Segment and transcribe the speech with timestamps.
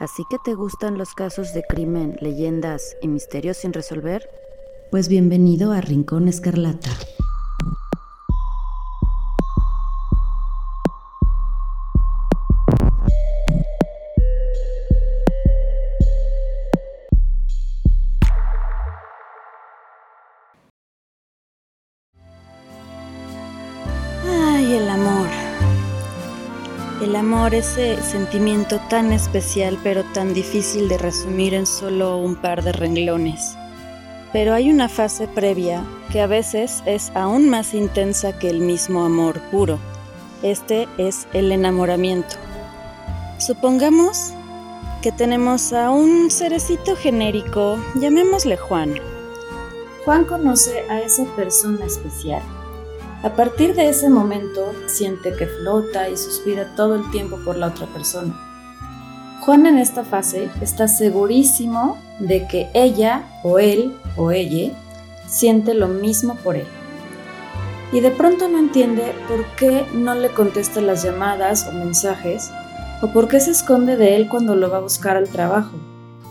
[0.00, 4.28] ¿Así que te gustan los casos de crimen, leyendas y misterios sin resolver?
[4.90, 6.90] Pues bienvenido a Rincón Escarlata.
[27.54, 33.56] Ese sentimiento tan especial pero tan difícil de resumir en solo un par de renglones.
[34.32, 39.04] Pero hay una fase previa que a veces es aún más intensa que el mismo
[39.04, 39.78] amor puro.
[40.42, 42.36] Este es el enamoramiento.
[43.38, 44.32] Supongamos
[45.02, 48.94] que tenemos a un cerecito genérico, llamémosle Juan.
[50.04, 52.42] Juan conoce a esa persona especial.
[53.22, 57.68] A partir de ese momento siente que flota y suspira todo el tiempo por la
[57.68, 58.34] otra persona.
[59.42, 64.72] Juan en esta fase está segurísimo de que ella o él o ella
[65.28, 66.66] siente lo mismo por él.
[67.92, 72.50] Y de pronto no entiende por qué no le contesta las llamadas o mensajes
[73.02, 75.76] o por qué se esconde de él cuando lo va a buscar al trabajo.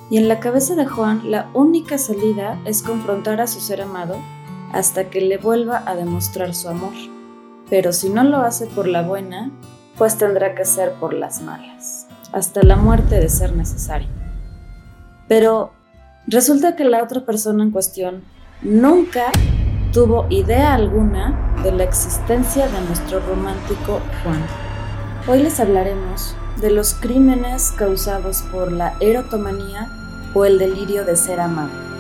[0.10, 4.18] Y en la cabeza de Juan la única salida es confrontar a su ser amado
[4.74, 6.94] hasta que le vuelva a demostrar su amor.
[7.70, 9.52] Pero si no lo hace por la buena,
[9.98, 14.10] pues tendrá que ser por las malas, hasta la muerte de ser necesario.
[15.28, 15.72] Pero
[16.28, 18.24] resulta que la otra persona en cuestión
[18.62, 19.32] nunca
[19.94, 24.44] tuvo idea alguna de la existencia de nuestro romántico Juan.
[25.28, 29.88] Hoy les hablaremos de los crímenes causados por la erotomanía
[30.34, 31.91] o el delirio de ser amado.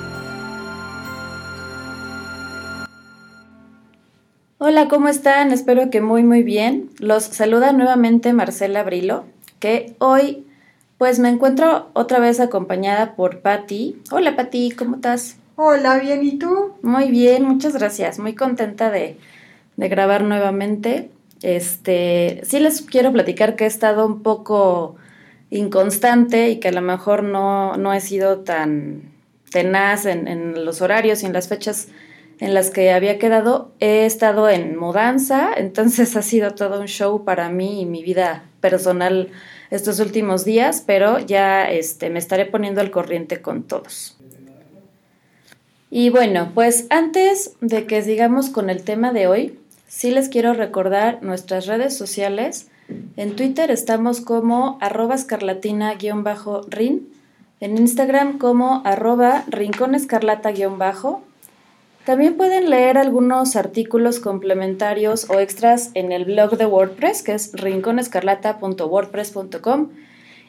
[4.63, 5.51] Hola, ¿cómo están?
[5.51, 6.91] Espero que muy muy bien.
[6.99, 9.25] Los saluda nuevamente Marcela Brilo,
[9.57, 10.45] que hoy
[10.99, 13.99] pues me encuentro otra vez acompañada por Patti.
[14.11, 15.37] Hola Patti, ¿cómo estás?
[15.55, 16.73] Hola, bien, ¿y tú?
[16.83, 18.19] Muy bien, muchas gracias.
[18.19, 19.17] Muy contenta de,
[19.77, 21.09] de grabar nuevamente.
[21.41, 24.95] Este, sí les quiero platicar que he estado un poco
[25.49, 29.11] inconstante y que a lo mejor no, no he sido tan
[29.49, 31.87] tenaz en, en los horarios y en las fechas
[32.41, 33.71] en las que había quedado.
[33.79, 38.43] He estado en mudanza, entonces ha sido todo un show para mí y mi vida
[38.59, 39.29] personal
[39.69, 44.17] estos últimos días, pero ya este, me estaré poniendo al corriente con todos.
[45.89, 50.53] Y bueno, pues antes de que sigamos con el tema de hoy, sí les quiero
[50.53, 52.67] recordar nuestras redes sociales.
[53.17, 57.09] En Twitter estamos como arroba escarlatina-rin,
[57.59, 61.21] en Instagram como arroba rinconescarlata-bajo
[62.05, 67.51] también pueden leer algunos artículos complementarios o extras en el blog de WordPress, que es
[67.53, 69.89] rinconescarlata.wordpress.com.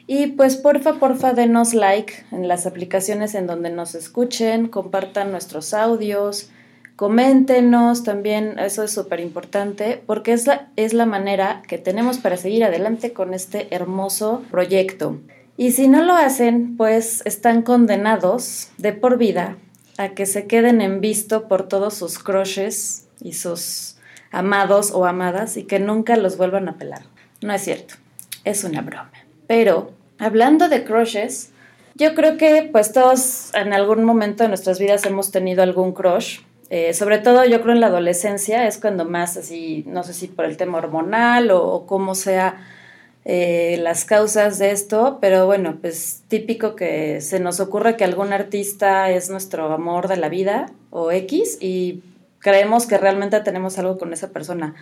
[0.07, 5.75] Y pues porfa, porfa, denos like en las aplicaciones en donde nos escuchen, compartan nuestros
[5.75, 6.49] audios,
[6.95, 12.35] coméntenos también, eso es súper importante, porque es la, es la manera que tenemos para
[12.35, 15.19] seguir adelante con este hermoso proyecto.
[15.55, 19.57] Y si no lo hacen, pues están condenados de por vida
[19.97, 23.97] a que se queden en visto por todos sus crushes y sus
[24.31, 27.03] amados o amadas y que nunca los vuelvan a pelar.
[27.41, 27.95] No es cierto,
[28.43, 29.11] es una broma.
[29.47, 31.51] Pero hablando de crushes,
[31.95, 36.39] yo creo que pues todos en algún momento de nuestras vidas hemos tenido algún crush.
[36.69, 40.27] Eh, sobre todo yo creo en la adolescencia es cuando más así, no sé si
[40.27, 42.65] por el tema hormonal o, o cómo sea
[43.25, 48.33] eh, las causas de esto, pero bueno, pues típico que se nos ocurre que algún
[48.33, 52.03] artista es nuestro amor de la vida o X y
[52.39, 54.75] creemos que realmente tenemos algo con esa persona.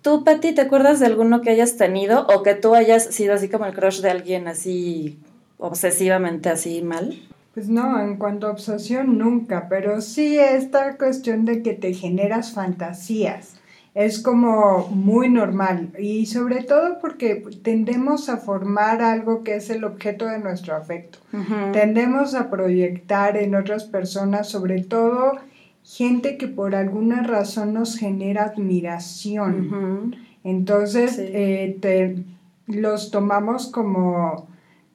[0.00, 3.48] ¿Tú, Patti, te acuerdas de alguno que hayas tenido o que tú hayas sido así
[3.48, 5.18] como el crush de alguien así
[5.58, 7.20] obsesivamente así mal?
[7.52, 12.52] Pues no, en cuanto a obsesión nunca, pero sí esta cuestión de que te generas
[12.52, 13.56] fantasías
[13.94, 15.92] es como muy normal.
[15.98, 21.20] Y sobre todo porque tendemos a formar algo que es el objeto de nuestro afecto.
[21.72, 25.32] Tendemos a proyectar en otras personas, sobre todo
[25.84, 30.16] gente que por alguna razón nos genera admiración.
[30.42, 32.24] Entonces, eh,
[32.66, 34.48] los tomamos como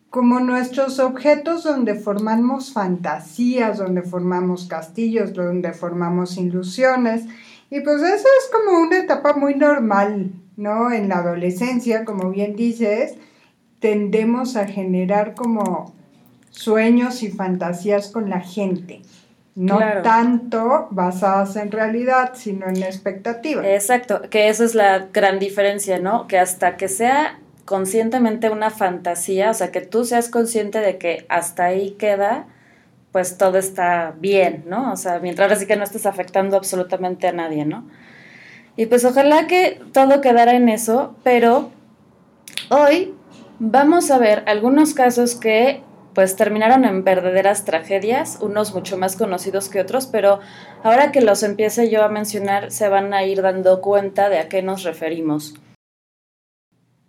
[0.09, 7.25] como nuestros objetos donde formamos fantasías, donde formamos castillos, donde formamos ilusiones
[7.69, 10.91] y pues eso es como una etapa muy normal, ¿no?
[10.91, 13.15] En la adolescencia, como bien dices,
[13.79, 15.93] tendemos a generar como
[16.51, 19.01] sueños y fantasías con la gente.
[19.55, 23.67] No tanto basadas en realidad, sino en expectativa.
[23.67, 26.27] Exacto, que esa es la gran diferencia, ¿no?
[26.27, 31.25] Que hasta que sea conscientemente una fantasía, o sea, que tú seas consciente de que
[31.29, 32.47] hasta ahí queda,
[33.19, 34.93] pues todo está bien, ¿no?
[34.93, 37.85] O sea, mientras así que no estés afectando absolutamente a nadie, ¿no?
[38.77, 41.69] Y pues ojalá que todo quedara en eso, pero
[42.69, 43.13] hoy
[43.59, 45.83] vamos a ver algunos casos que
[46.15, 50.39] pues terminaron en verdaderas tragedias, unos mucho más conocidos que otros, pero
[50.81, 54.47] ahora que los empiece yo a mencionar se van a ir dando cuenta de a
[54.47, 55.55] qué nos referimos.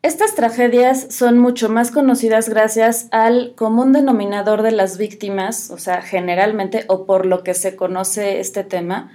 [0.03, 6.01] Estas tragedias son mucho más conocidas gracias al común denominador de las víctimas, o sea,
[6.01, 9.13] generalmente o por lo que se conoce este tema,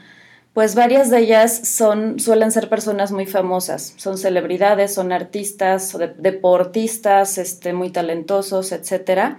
[0.54, 7.74] pues varias de ellas suelen ser personas muy famosas, son celebridades, son artistas, deportistas, este,
[7.74, 9.38] muy talentosos, etc.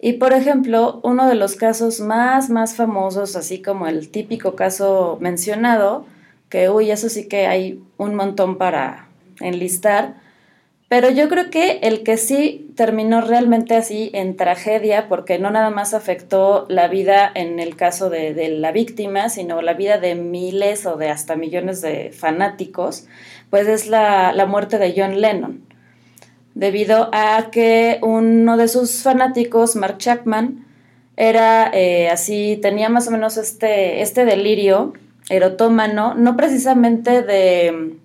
[0.00, 5.18] Y por ejemplo, uno de los casos más, más famosos, así como el típico caso
[5.20, 6.06] mencionado,
[6.48, 9.08] que uy, eso sí que hay un montón para
[9.40, 10.23] enlistar,
[10.94, 15.70] pero yo creo que el que sí terminó realmente así en tragedia, porque no nada
[15.70, 20.86] más afectó la vida en el caso de, la víctima, sino la vida de miles
[20.86, 23.08] o de hasta millones de fanáticos,
[23.50, 25.64] pues es la, muerte de John Lennon.
[26.54, 30.64] Debido a que uno de sus fanáticos, Mark Chapman,
[31.16, 34.92] era eh, así, tenía más o menos este, este delirio
[35.28, 37.96] erotómano, no precisamente de...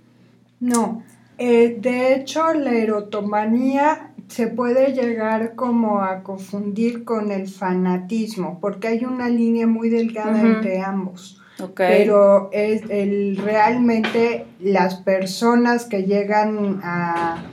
[0.60, 1.04] No,
[1.40, 8.90] eh, de hecho, la erotomanía se puede llegar como a confundir con el fanatismo, porque
[8.90, 11.42] hay una línea muy delgada entre ambos.
[11.76, 17.44] Pero es el, realmente las personas que llegan a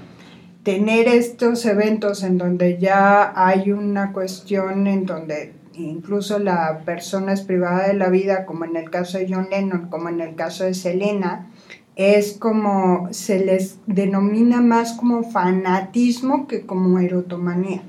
[0.62, 7.43] tener estos eventos en donde ya hay una cuestión en donde incluso la persona es
[7.43, 10.65] privada de la vida, como en el caso de John Lennon, como en el caso
[10.65, 11.50] de Selena,
[11.96, 17.82] es como, se les denomina más como fanatismo que como erotomanía.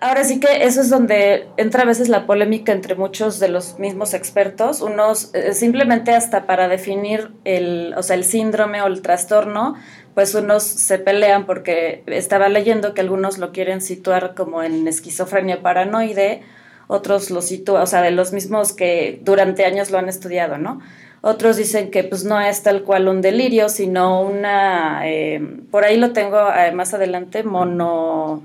[0.00, 3.80] Ahora sí que eso es donde entra a veces la polémica entre muchos de los
[3.80, 9.02] mismos expertos, unos eh, simplemente hasta para definir el, o sea, el síndrome o el
[9.02, 9.74] trastorno,
[10.14, 15.62] pues unos se pelean porque estaba leyendo que algunos lo quieren situar como en esquizofrenia
[15.62, 16.42] paranoide,
[16.86, 20.80] otros lo sitúan, o sea, de los mismos que durante años lo han estudiado, ¿no?
[21.20, 25.96] Otros dicen que pues no es tal cual un delirio, sino una, eh, por ahí
[25.96, 28.42] lo tengo eh, más adelante, mono,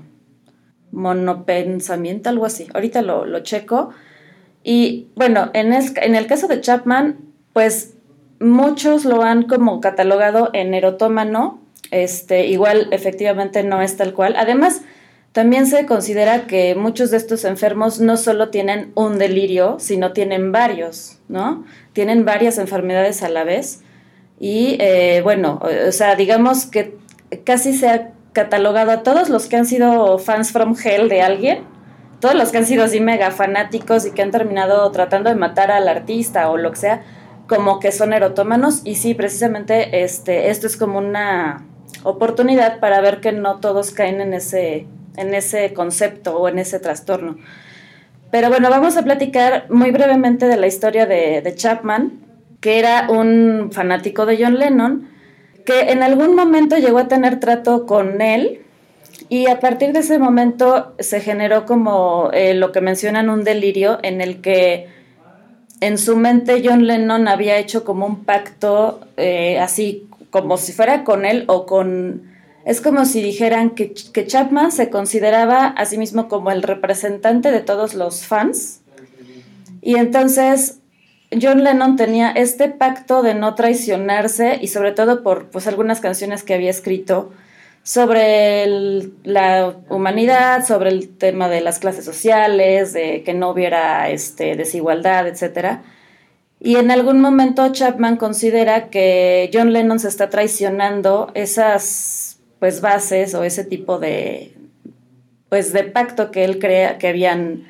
[0.90, 2.66] monopensamiento, algo así.
[2.74, 3.90] Ahorita lo, lo checo.
[4.64, 7.18] Y bueno, en el, en el caso de Chapman,
[7.52, 7.94] pues
[8.40, 11.60] muchos lo han como catalogado en erotómano,
[11.90, 14.34] este, igual efectivamente no es tal cual.
[14.36, 14.82] Además,
[15.34, 20.52] también se considera que muchos de estos enfermos no solo tienen un delirio, sino tienen
[20.52, 21.64] varios, ¿no?
[21.92, 23.82] Tienen varias enfermedades a la vez.
[24.38, 26.96] Y eh, bueno, o sea, digamos que
[27.42, 31.64] casi se ha catalogado a todos los que han sido fans from hell de alguien,
[32.20, 35.72] todos los que han sido así mega fanáticos y que han terminado tratando de matar
[35.72, 37.02] al artista o lo que sea,
[37.48, 38.82] como que son erotómanos.
[38.84, 41.66] Y sí, precisamente este, esto es como una
[42.04, 46.80] oportunidad para ver que no todos caen en ese en ese concepto o en ese
[46.80, 47.36] trastorno.
[48.30, 52.20] Pero bueno, vamos a platicar muy brevemente de la historia de, Chapman,
[52.60, 55.08] que era un fanático de John Lennon,
[55.64, 58.62] que en algún momento llegó a tener trato con él
[59.28, 64.00] y a partir de ese momento se generó como eh, lo que mencionan un delirio
[64.02, 64.88] en el que
[65.80, 71.04] en su mente John Lennon había hecho como un pacto eh, así como si fuera
[71.04, 72.33] con él o con
[72.64, 77.60] es como si dijeran que, Chapman se consideraba a sí mismo como el representante de
[77.60, 78.80] todos los fans.
[79.82, 80.78] Y entonces
[81.40, 86.42] John Lennon tenía este pacto de no traicionarse y sobre todo por pues, algunas canciones
[86.42, 87.32] que había escrito
[87.82, 88.66] sobre
[89.24, 95.28] la humanidad, sobre el tema de las clases sociales, de que no hubiera este, desigualdad,
[95.28, 95.80] etc.
[96.60, 102.33] Y en algún momento Chapman considera que John Lennon se está traicionando esas
[102.64, 104.54] pues bases o ese tipo de
[105.50, 107.64] pues de pacto que él crea que habían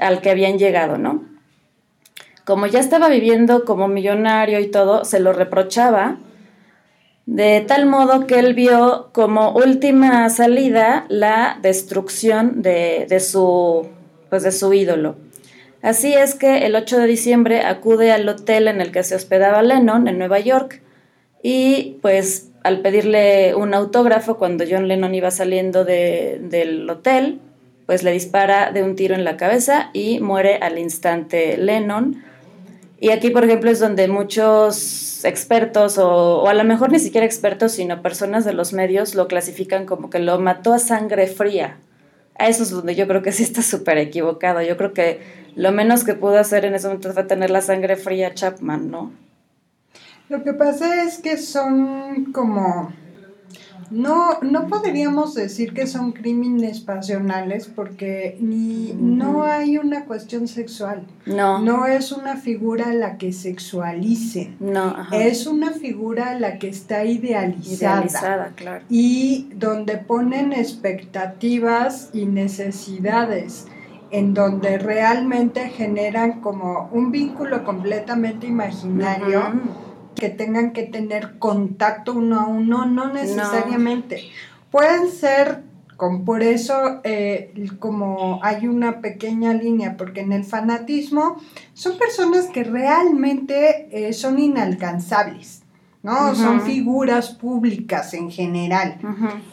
[0.00, 1.26] al que habían llegado, ¿no?
[2.46, 6.16] Como ya estaba viviendo como millonario y todo, se lo reprochaba
[7.26, 13.88] de tal modo que él vio como última salida la destrucción de, de, su
[14.30, 15.16] pues de su ídolo.
[15.82, 19.60] Así es que el 8 de diciembre acude al hotel en el que se hospedaba
[19.60, 20.80] Lennon en Nueva York
[21.42, 27.40] y pues al pedirle un autógrafo cuando John Lennon iba saliendo del hotel,
[27.86, 32.22] pues le dispara de un tiro en la cabeza y muere al instante Lennon.
[33.00, 37.26] Y aquí, por ejemplo, es donde muchos expertos, o, o, a lo mejor ni siquiera
[37.26, 41.78] expertos, sino personas de los medios, lo clasifican como que lo mató a sangre fría.
[42.38, 44.62] A eso es donde yo creo que sí está súper equivocado.
[44.62, 45.20] Yo creo que
[45.56, 49.12] lo menos que pudo hacer en ese momento fue tener la sangre fría Chapman, ¿no?
[50.30, 52.92] Lo que pasa es que son como
[53.90, 61.02] no, no podríamos decir que son crímenes pasionales porque ni no hay una cuestión sexual.
[61.26, 61.58] No.
[61.58, 64.56] No es una figura a la que sexualicen.
[64.60, 64.94] No.
[65.10, 67.96] Es una figura a la que está idealizada.
[67.96, 68.84] Idealizada, claro.
[68.88, 73.66] Y donde ponen expectativas y necesidades
[74.12, 79.42] en donde realmente generan como un vínculo completamente imaginario
[80.20, 84.30] que tengan que tener contacto uno a uno, no necesariamente.
[84.70, 85.64] Pueden ser,
[85.96, 91.40] con, por eso eh, como hay una pequeña línea, porque en el fanatismo
[91.74, 95.59] son personas que realmente eh, son inalcanzables.
[96.02, 96.34] ¿No?
[96.34, 98.96] Son figuras públicas en general,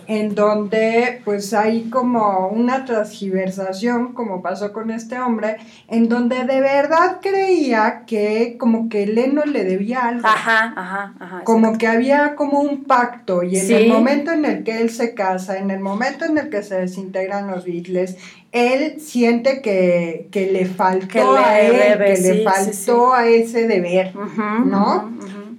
[0.08, 5.58] en donde pues hay como una transgiversación, como pasó con este hombre,
[5.90, 10.26] en donde de verdad creía que como que Leno le debía algo.
[10.26, 11.44] Ajá, ajá, ajá.
[11.44, 15.14] Como que había como un pacto y en el momento en el que él se
[15.14, 18.16] casa, en el momento en el que se desintegran los Beatles,
[18.54, 25.12] él siente que, le faltó a él, que le faltó a ese deber, ¿no?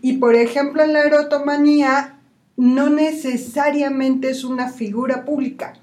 [0.02, 2.18] Y por ejemplo, en la erotomanía
[2.56, 5.74] no necesariamente es una figura pública.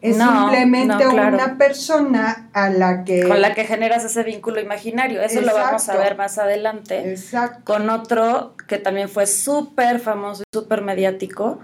[0.00, 3.28] Es simplemente una persona a la que...
[3.28, 5.22] Con la que generas ese vínculo imaginario.
[5.22, 7.10] Eso lo vamos a ver más adelante.
[7.10, 7.72] Exacto.
[7.72, 11.60] Con otro que también fue súper famoso y súper mediático.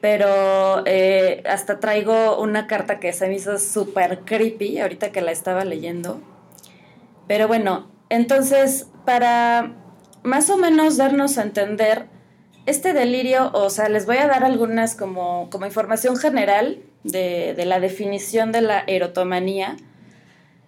[0.00, 5.30] Pero eh, hasta traigo una carta que se me hizo súper creepy ahorita que la
[5.30, 6.20] estaba leyendo.
[7.28, 9.76] Pero bueno, entonces para
[10.22, 12.06] más o menos darnos a entender
[12.66, 17.64] este delirio, o sea, les voy a dar algunas como, como información general de, de,
[17.64, 19.76] la definición de la erotomanía.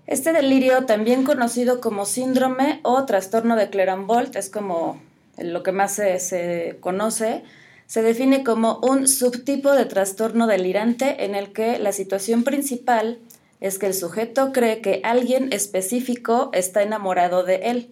[0.06, 5.00] Este delirio, también conocido como síndrome o trastorno de Clerambolt, es como
[5.38, 7.44] lo que más se, se conoce,
[7.86, 13.18] se define como un subtipo de trastorno delirante en el que la situación principal
[13.60, 17.90] es que el sujeto cree que alguien específico está enamorado de él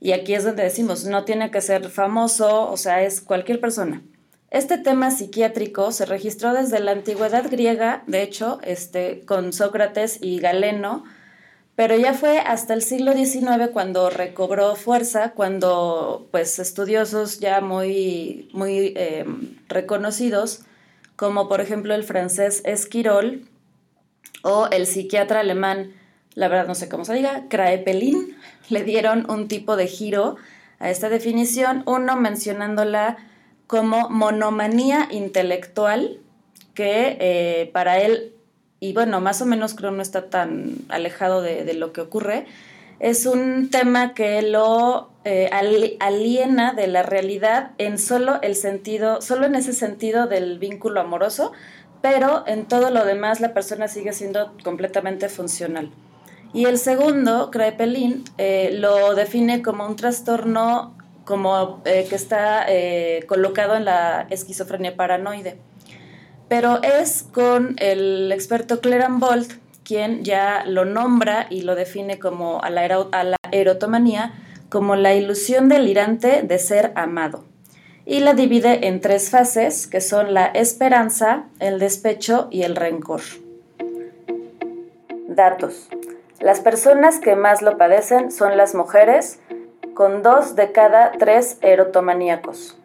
[0.00, 4.02] y aquí es donde decimos, no tiene que ser famoso, o sea, es cualquier persona.
[4.50, 10.38] Este tema psiquiátrico se registró desde la antigüedad griega, de hecho, este, con Sócrates y
[10.38, 11.04] Galeno,
[11.74, 18.48] pero ya fue hasta el siglo XIX cuando recobró fuerza, cuando pues estudiosos ya muy,
[18.52, 20.62] muy em, reconocidos,
[21.14, 23.48] como por ejemplo el francés Esquirol
[24.42, 25.92] o el psiquiatra alemán,
[26.38, 28.36] la verdad no sé cómo se diga, Kraepelin,
[28.70, 30.36] le dieron un tipo de giro
[30.78, 33.16] a esta definición, uno mencionándola
[33.66, 36.20] como monomanía intelectual,
[36.74, 38.34] que eh, para él,
[38.78, 42.46] y bueno, más o menos creo no está tan alejado de, lo que ocurre,
[43.00, 45.50] es un tema que lo eh,
[45.98, 51.50] aliena de la realidad en solo el sentido, solo en ese sentido del vínculo amoroso,
[52.00, 55.90] pero en todo lo demás la persona sigue siendo completamente funcional.
[56.52, 63.24] Y el segundo, Kraepelin, eh, lo define como un trastorno como eh, que está eh,
[63.28, 65.58] colocado en la esquizofrenia paranoide.
[66.48, 69.52] Pero es con el experto Bolt
[69.84, 74.32] quien ya lo nombra y lo define como a la, a la erotomanía
[74.68, 77.44] como la ilusión delirante de ser amado.
[78.04, 83.20] Y la divide en tres fases, que son la esperanza, el despecho y el rencor.
[85.28, 85.88] Datos.
[86.40, 89.40] Las personas que más lo padecen son las mujeres,
[89.94, 92.78] con dos de cada tres erotomaníacos.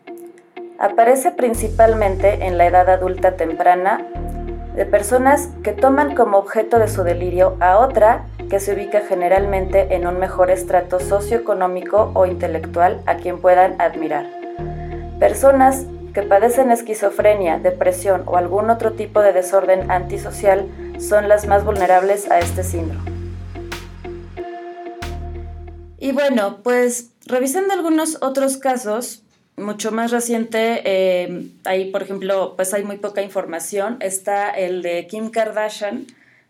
[0.79, 4.07] Aparece principalmente en la edad adulta temprana
[4.75, 9.93] de personas que toman como objeto de su delirio a otra que se ubica generalmente
[9.93, 14.25] en un mejor estrato socioeconómico o intelectual a quien puedan admirar.
[15.19, 20.65] Personas que padecen esquizofrenia, depresión o algún otro tipo de desorden antisocial
[20.97, 23.12] son las más vulnerables a este síndrome.
[26.03, 29.23] Y bueno, pues revisando algunos otros casos,
[29.55, 35.07] mucho más reciente, eh, ahí por ejemplo, pues hay muy poca información, está el de
[35.07, 36.05] Kim Kardashian,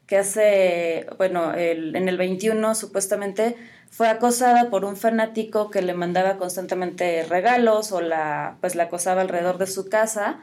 [0.07, 3.55] que hace, bueno, en el 21 supuestamente
[3.91, 9.21] fue acosada por un fanático que le mandaba constantemente regalos o la, pues la acosaba
[9.21, 10.39] alrededor de su casa.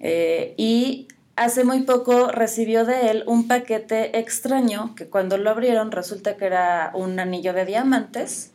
[0.00, 5.90] Eh, y Hace muy poco recibió de él un paquete extraño que cuando lo abrieron
[5.90, 8.52] resulta que era un anillo de diamantes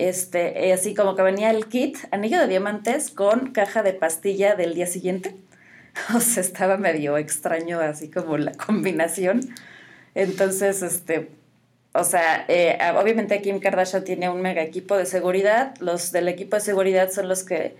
[0.00, 4.74] este, así como que venía el kit, anillo de diamantes con caja de pastilla del
[4.74, 5.36] día siguiente.
[6.14, 9.40] O sea, estaba medio extraño así como la combinación.
[10.14, 11.28] Entonces, este,
[11.92, 15.74] o sea, eh, obviamente Kim Kardashian tiene un mega equipo de seguridad.
[15.80, 17.76] Los del equipo de seguridad son los que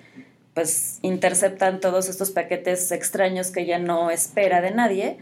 [0.61, 5.17] pues interceptan todos estos paquetes extraños que ella no espera de nadie.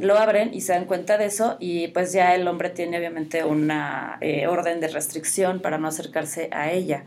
[0.00, 3.44] Lo abren y se dan cuenta de eso y pues ya el hombre tiene obviamente
[3.44, 7.04] una eh, orden de restricción para no acercarse a ella.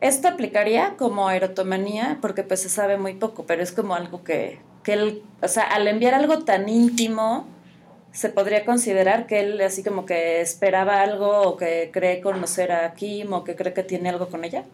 [0.00, 4.60] Esto aplicaría como erotomanía porque pues se sabe muy poco, pero es como algo que,
[4.82, 7.46] que él, o sea, al enviar algo tan íntimo,
[8.12, 12.94] se podría considerar que él así como que esperaba algo o que cree conocer a
[12.94, 14.64] Kim o que cree que tiene algo con ella?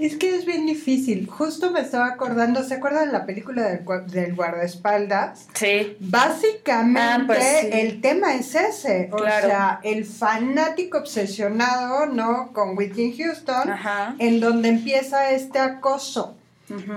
[0.00, 1.26] Es que es bien difícil.
[1.26, 5.46] Justo me estaba acordando, ¿se acuerdan de la película del, del guardaespaldas?
[5.52, 5.96] Sí.
[6.00, 9.10] Básicamente ah, pues el tema es ese.
[9.12, 12.52] O sea, el fanático obsesionado, ¿no?
[12.54, 13.70] Con Whitney Houston,
[14.18, 16.36] en donde empieza este acoso.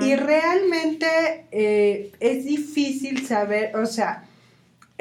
[0.01, 4.23] Y realmente eh, es difícil saber, o sea,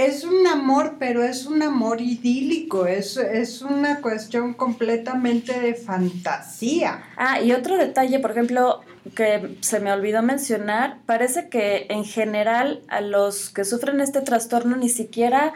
[0.07, 7.03] es un amor, pero es un amor idílico, es, es una cuestión completamente de fantasía.
[7.17, 8.81] Ah, y otro detalle, por ejemplo,
[9.15, 14.77] que se me olvidó mencionar, parece que en general a los que sufren este trastorno
[14.77, 15.53] ni siquiera,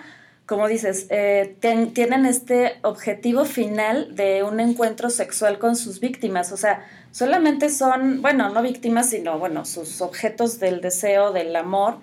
[0.47, 6.57] como dices, eh, tienen este objetivo final de un encuentro sexual con sus víctimas, o
[6.57, 11.99] sea, solamente son, bueno, no víctimas, sino, bueno, sus objetos del deseo, del amor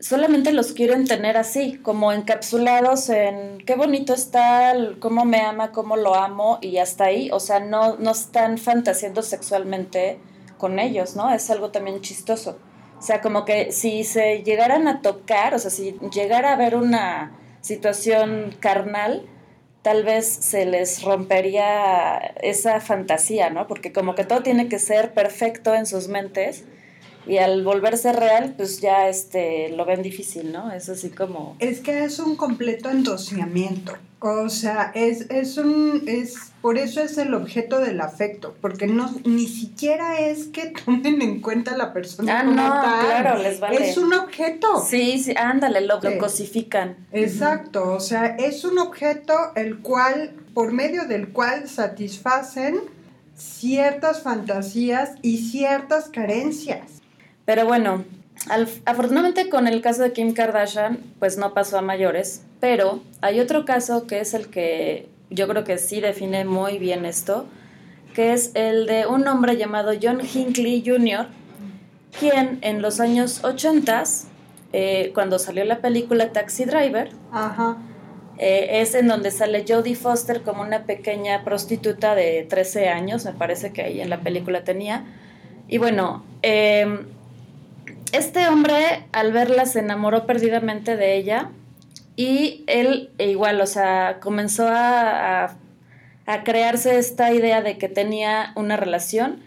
[0.00, 5.96] solamente los quieren tener así, como encapsulados en qué bonito está, cómo me ama, cómo
[5.96, 10.18] lo amo y hasta ahí, o sea, no, no están fantaseando sexualmente
[10.58, 11.32] con ellos, ¿no?
[11.32, 12.58] Es algo también chistoso.
[12.98, 16.76] O sea, como que si se llegaran a tocar, o sea, si llegara a haber
[16.76, 19.26] una situación carnal,
[19.82, 23.66] tal vez se les rompería esa fantasía, ¿no?
[23.66, 26.64] Porque como que todo tiene que ser perfecto en sus mentes
[27.26, 30.72] y al volverse real, pues ya este, lo ven difícil, ¿no?
[30.72, 31.56] Es así como...
[31.58, 33.92] Es que es un completo endosamiento.
[34.20, 36.02] O sea, es, es un...
[36.06, 41.22] Es, por eso es el objeto del afecto, porque no ni siquiera es que tomen
[41.22, 43.90] en cuenta la persona ah, no, claro, les vale.
[43.90, 44.84] Es un objeto.
[44.86, 46.96] Sí, sí, ándale, lo, lo cosifican.
[47.12, 52.80] Exacto, o sea, es un objeto el cual, por medio del cual satisfacen
[53.36, 56.99] ciertas fantasías y ciertas carencias.
[57.50, 58.04] Pero bueno,
[58.84, 63.64] afortunadamente con el caso de Kim Kardashian, pues no pasó a mayores, pero hay otro
[63.64, 67.46] caso que es el que yo creo que sí define muy bien esto,
[68.14, 71.26] que es el de un hombre llamado John Hinckley Jr.,
[72.20, 74.04] quien en los años 80,
[74.72, 77.10] eh, cuando salió la película Taxi Driver,
[78.38, 83.32] eh, es en donde sale Jodie Foster como una pequeña prostituta de 13 años, me
[83.32, 85.04] parece que ahí en la película tenía.
[85.66, 86.86] Y bueno, eh,
[88.12, 91.50] este hombre al verla se enamoró perdidamente de ella
[92.16, 95.56] y él e igual, o sea, comenzó a,
[96.26, 99.42] a, crearse esta idea de que tenía una relación,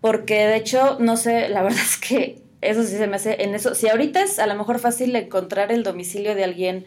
[0.00, 3.54] porque de hecho, no sé, la verdad es que eso sí se me hace en
[3.54, 6.86] eso, si ahorita es a lo mejor fácil encontrar el domicilio de alguien,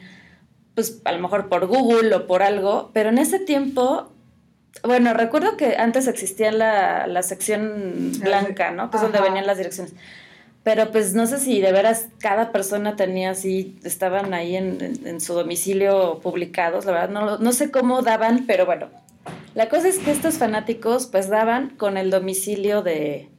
[0.75, 4.11] pues a lo mejor por Google o por algo, pero en ese tiempo
[4.83, 8.89] bueno, recuerdo que antes existía la, la sección blanca, ¿no?
[8.89, 9.93] Que es donde venían las direcciones.
[10.67, 15.34] Pero pues no sé si de veras cada persona tenía así, estaban ahí en, su
[15.34, 18.89] domicilio publicados, la verdad, no, no sé cómo daban, pero bueno.
[19.56, 23.30] La cosa es que estos fanáticos pues daban con el domicilio de,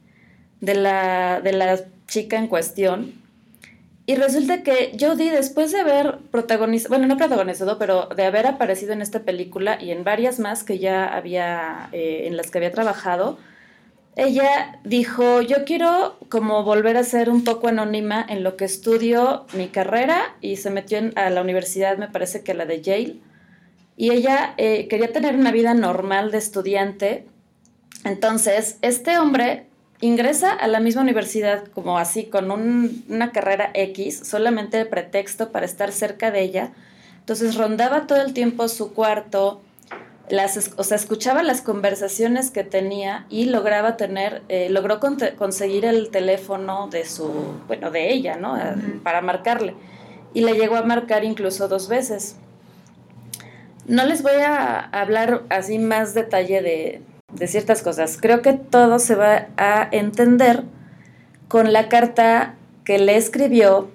[0.59, 3.13] de, la, de la chica en cuestión.
[4.07, 8.93] Y resulta que Jodie, después de haber protagonizado, bueno, no protagonizado, pero de haber aparecido
[8.93, 12.71] en esta película y en varias más que ya había, eh, en las que había
[12.71, 13.37] trabajado,
[14.19, 19.45] ella dijo, yo quiero como volver a ser un poco anónima en lo que estudio
[19.53, 23.17] mi carrera y se metió a la universidad, me parece que la de Yale.
[23.95, 27.27] Y ella eh, quería tener una vida normal de estudiante.
[28.03, 29.67] Entonces, este hombre
[30.01, 35.65] ingresa a la misma universidad como así, con una carrera X, solamente de pretexto para
[35.65, 36.71] estar cerca de ella.
[37.19, 39.61] Entonces rondaba todo el tiempo su cuarto,
[40.29, 46.09] las, o sea, escuchaba las conversaciones que tenía y lograba tener, eh, logró conseguir el
[46.09, 47.31] teléfono de su,
[47.67, 48.57] bueno, de ella, ¿no?
[49.03, 49.75] Para marcarle.
[50.33, 52.35] Y le llegó a marcar incluso dos veces.
[53.87, 57.01] No les voy a hablar así más detalle de,
[57.33, 58.17] de ciertas cosas.
[58.21, 60.63] Creo que todo se va a entender
[61.47, 63.89] con la carta que le escribió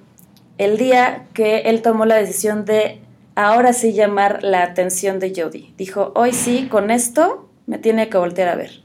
[0.59, 3.04] el día que él tomó la decisión de
[3.35, 5.75] ahora sí llamar la atención de Jody.
[5.77, 8.83] Dijo, hoy sí, con esto me tiene que voltear a ver.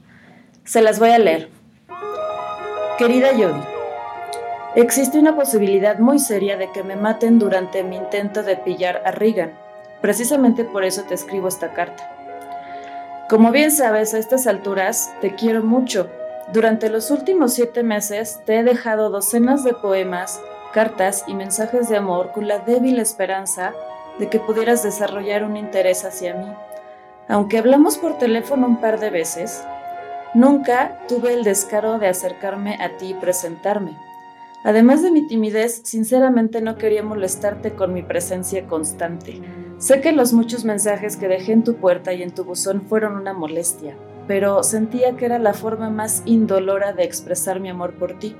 [0.64, 1.48] Se las voy a leer.
[2.98, 3.62] Querida Jody,
[4.74, 9.10] existe una posibilidad muy seria de que me maten durante mi intento de pillar a
[9.10, 9.52] Regan.
[10.02, 12.08] Precisamente por eso te escribo esta carta.
[13.28, 16.10] Como bien sabes, a estas alturas te quiero mucho.
[16.52, 20.40] Durante los últimos siete meses te he dejado docenas de poemas,
[20.72, 23.72] cartas y mensajes de amor con la débil esperanza
[24.20, 26.46] de que pudieras desarrollar un interés hacia mí.
[27.26, 29.64] Aunque hablamos por teléfono un par de veces,
[30.34, 33.96] nunca tuve el descaro de acercarme a ti y presentarme.
[34.62, 39.40] Además de mi timidez, sinceramente no quería molestarte con mi presencia constante.
[39.78, 43.16] Sé que los muchos mensajes que dejé en tu puerta y en tu buzón fueron
[43.16, 43.96] una molestia,
[44.28, 48.36] pero sentía que era la forma más indolora de expresar mi amor por ti.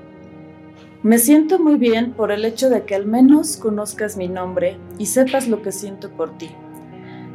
[1.03, 5.07] Me siento muy bien por el hecho de que al menos conozcas mi nombre y
[5.07, 6.51] sepas lo que siento por ti.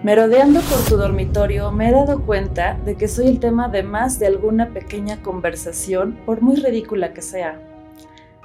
[0.04, 4.20] Merodeando por tu dormitorio me he dado cuenta de que soy el tema de más
[4.20, 7.60] de alguna pequeña conversación, por muy ridícula que sea.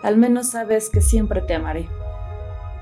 [0.01, 1.87] Al menos sabes que siempre te amaré.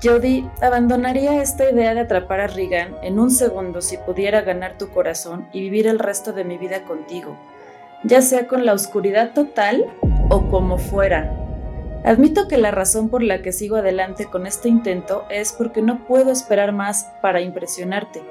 [0.02, 4.88] Jody, abandonaría esta idea de atrapar a Regan en un segundo si pudiera ganar tu
[4.88, 7.36] corazón y vivir el resto de mi vida contigo,
[8.02, 9.84] ya sea con la oscuridad total
[10.30, 11.49] o como fuera.
[12.04, 16.06] Admito que la razón por la que sigo adelante con este intento es porque no
[16.06, 18.22] puedo esperar más para impresionarte.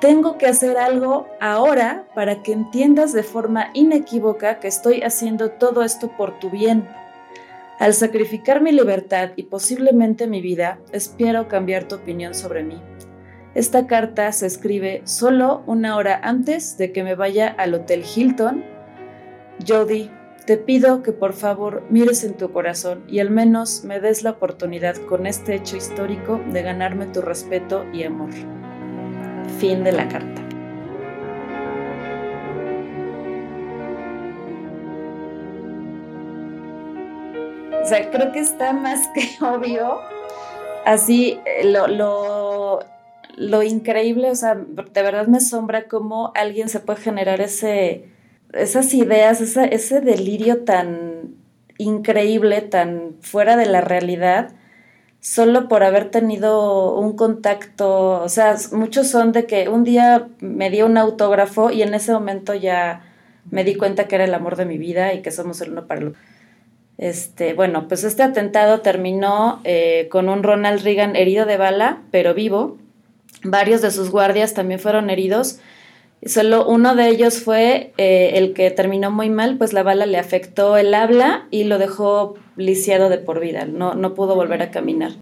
[0.00, 5.82] Tengo que hacer algo ahora para que entiendas de forma inequívoca que estoy haciendo todo
[5.82, 6.88] esto por tu bien
[7.82, 12.80] al sacrificar mi libertad y posiblemente mi vida, espero cambiar tu opinión sobre mí.
[13.56, 18.62] Esta carta se escribe solo una hora antes de que me vaya al Hotel Hilton.
[19.66, 20.12] Jody,
[20.44, 24.30] te pido que por favor mires en tu corazón y al menos me des la
[24.30, 28.30] oportunidad con este hecho histórico de ganarme tu respeto y amor.
[29.58, 30.42] Fin de la carta.
[37.82, 40.00] O sea, creo que está más que obvio.
[40.84, 42.80] Así, eh, lo, lo,
[43.36, 48.11] lo increíble, o sea, de verdad me asombra cómo alguien se puede generar ese,
[48.52, 51.34] esas ideas, ese delirio tan
[51.78, 54.52] increíble, tan fuera de la realidad,
[55.20, 60.70] solo por haber tenido un contacto, o sea, muchos son de que un día me
[60.70, 63.04] dio un autógrafo y en ese momento ya
[63.50, 65.86] me di cuenta que era el amor de mi vida y que somos el uno
[65.86, 66.20] para el otro.
[66.98, 72.34] Este, bueno, pues este atentado terminó eh, con un Ronald Reagan herido de bala, pero
[72.34, 72.78] vivo.
[73.42, 75.58] Varios de sus guardias también fueron heridos.
[76.24, 80.18] Solo uno de ellos fue eh, el que terminó muy mal, pues la bala le
[80.18, 83.64] afectó el habla y lo dejó lisiado de por vida.
[83.64, 85.12] No, no pudo volver a caminar.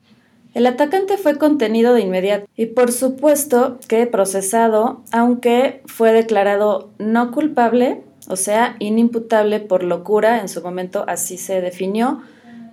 [0.53, 7.31] El atacante fue contenido de inmediato y por supuesto que procesado, aunque fue declarado no
[7.31, 12.21] culpable o sea, inimputable por locura, en su momento así se definió,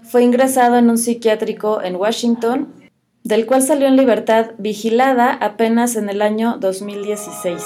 [0.04, 2.68] fue ingresado en un psiquiátrico en Washington,
[3.24, 7.63] del cual salió en libertad vigilada apenas en el año 2016.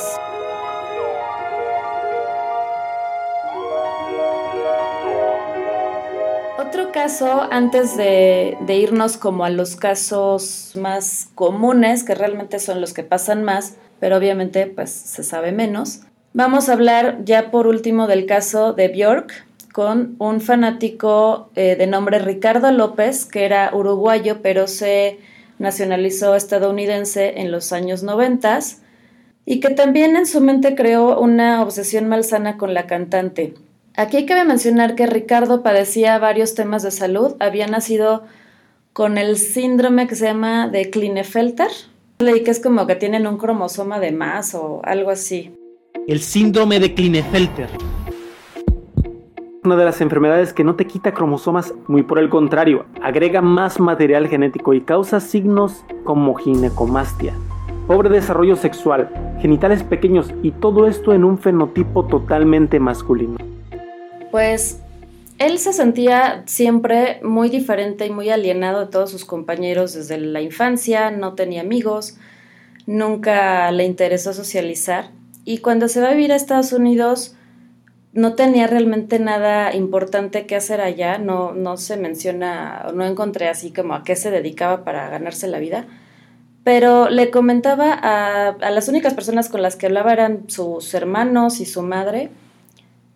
[7.01, 13.01] Caso, antes de, irnos como a los casos más comunes, que realmente son los que
[13.01, 16.01] pasan más, pero obviamente pues se sabe menos,
[16.33, 19.33] Vamos a hablar ya por último del caso de Bjork
[19.73, 25.19] con un fanático eh, de nombre Ricardo López, que era uruguayo, pero se
[25.59, 28.59] nacionalizó estadounidense en los años 90
[29.45, 33.55] y que también en su mente creó una obsesión malsana con la cantante.
[33.95, 38.23] Aquí cabe mencionar que Ricardo padecía varios temas de salud, había nacido
[38.93, 41.69] con el síndrome que se llama de Klinefelter,
[42.19, 45.53] leí que es como que tienen un cromosoma de más o algo así
[46.07, 47.69] el síndrome de Klinefelter.
[49.63, 53.79] Una de las enfermedades que no te quita cromosomas, muy por el contrario, agrega más
[53.79, 57.35] material genético y causa signos como ginecomastia,
[57.85, 63.50] pobre desarrollo sexual, genitales pequeños y todo esto en un fenotipo totalmente masculino.
[64.31, 64.79] Pues
[65.37, 70.41] él se sentía siempre muy diferente y muy alienado de todos sus compañeros desde la
[70.41, 72.17] infancia, no tenía amigos,
[72.85, 75.09] nunca le interesó socializar.
[75.43, 77.35] Y cuando se va a vivir a Estados Unidos
[78.13, 83.71] no tenía realmente nada importante que hacer allá, no, no se menciona, no encontré así
[83.71, 85.85] como a qué se dedicaba para ganarse la vida,
[86.63, 91.61] pero le comentaba a, a las únicas personas con las que hablaba eran sus hermanos
[91.61, 92.29] y su madre,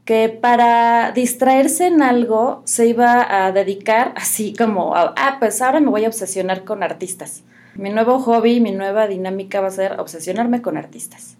[0.06, 5.90] que para distraerse en algo se iba a dedicar así como, ah, pues ahora me
[5.90, 7.44] voy a obsesionar con artistas.
[7.74, 11.38] Mi nuevo hobby, mi nueva dinámica va a ser obsesionarme con artistas.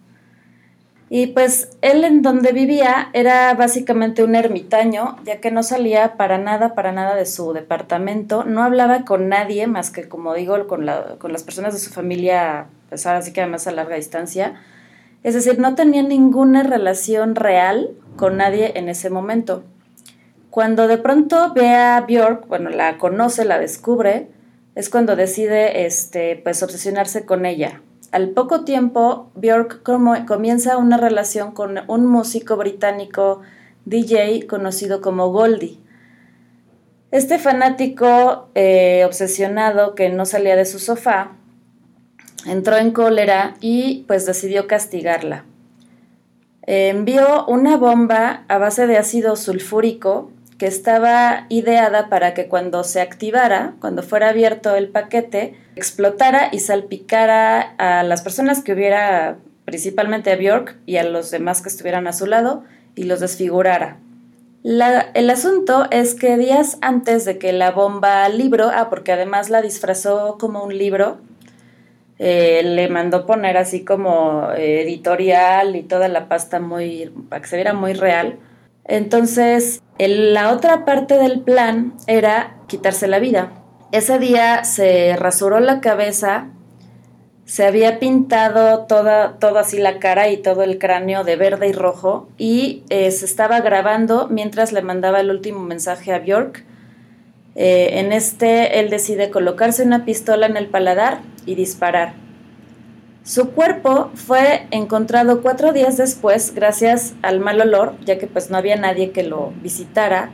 [1.08, 6.36] Y pues él en donde vivía era básicamente un ermitaño, ya que no salía para
[6.36, 10.84] nada, para nada de su departamento, no hablaba con nadie más que, como digo, con,
[11.18, 14.60] con las personas de su familia, pues ahora sí que además a larga distancia.
[15.26, 19.64] Es decir, no tenía ninguna relación real con nadie en ese momento.
[20.50, 24.28] Cuando de pronto ve a Björk, bueno, la conoce, la descubre,
[24.76, 27.80] es cuando decide este, pues obsesionarse con ella,
[28.12, 33.40] al poco tiempo, Björk comienza una relación con un músico británico
[33.84, 35.80] DJ conocido como Goldie.
[37.10, 41.32] Este fanático eh, obsesionado que no salía de su sofá
[42.46, 45.44] entró en cólera y pues decidió castigarla.
[46.62, 53.00] envió una bomba a base de ácido sulfúrico que estaba ideada para que cuando se
[53.00, 60.32] activara, cuando fuera abierto el paquete, explotara y salpicara a las personas que hubiera, principalmente
[60.32, 63.98] a Bjork y a los demás que estuvieran a su lado, y los desfigurara.
[64.64, 69.60] el asunto es que días antes de que la bomba libro, ah, porque además la
[69.60, 71.18] disfrazó como un libro,
[72.18, 77.56] eh, le mandó poner así como editorial y toda la pasta muy, para que se
[77.56, 78.38] viera muy real.
[78.84, 83.52] Entonces, la otra parte del plan era quitarse la vida.
[83.92, 86.48] Ese día se rasuró la cabeza,
[87.44, 91.72] se había pintado toda, toda así la cara y todo el cráneo de verde y
[91.72, 96.64] rojo y eh, se estaba grabando mientras le mandaba el último mensaje a Bjork.
[97.56, 102.12] Eh, en este, él decide colocarse una pistola en el paladar y disparar.
[103.24, 108.56] Su cuerpo fue encontrado cuatro días después gracias al mal olor, ya que pues no
[108.56, 110.30] había nadie que lo visitara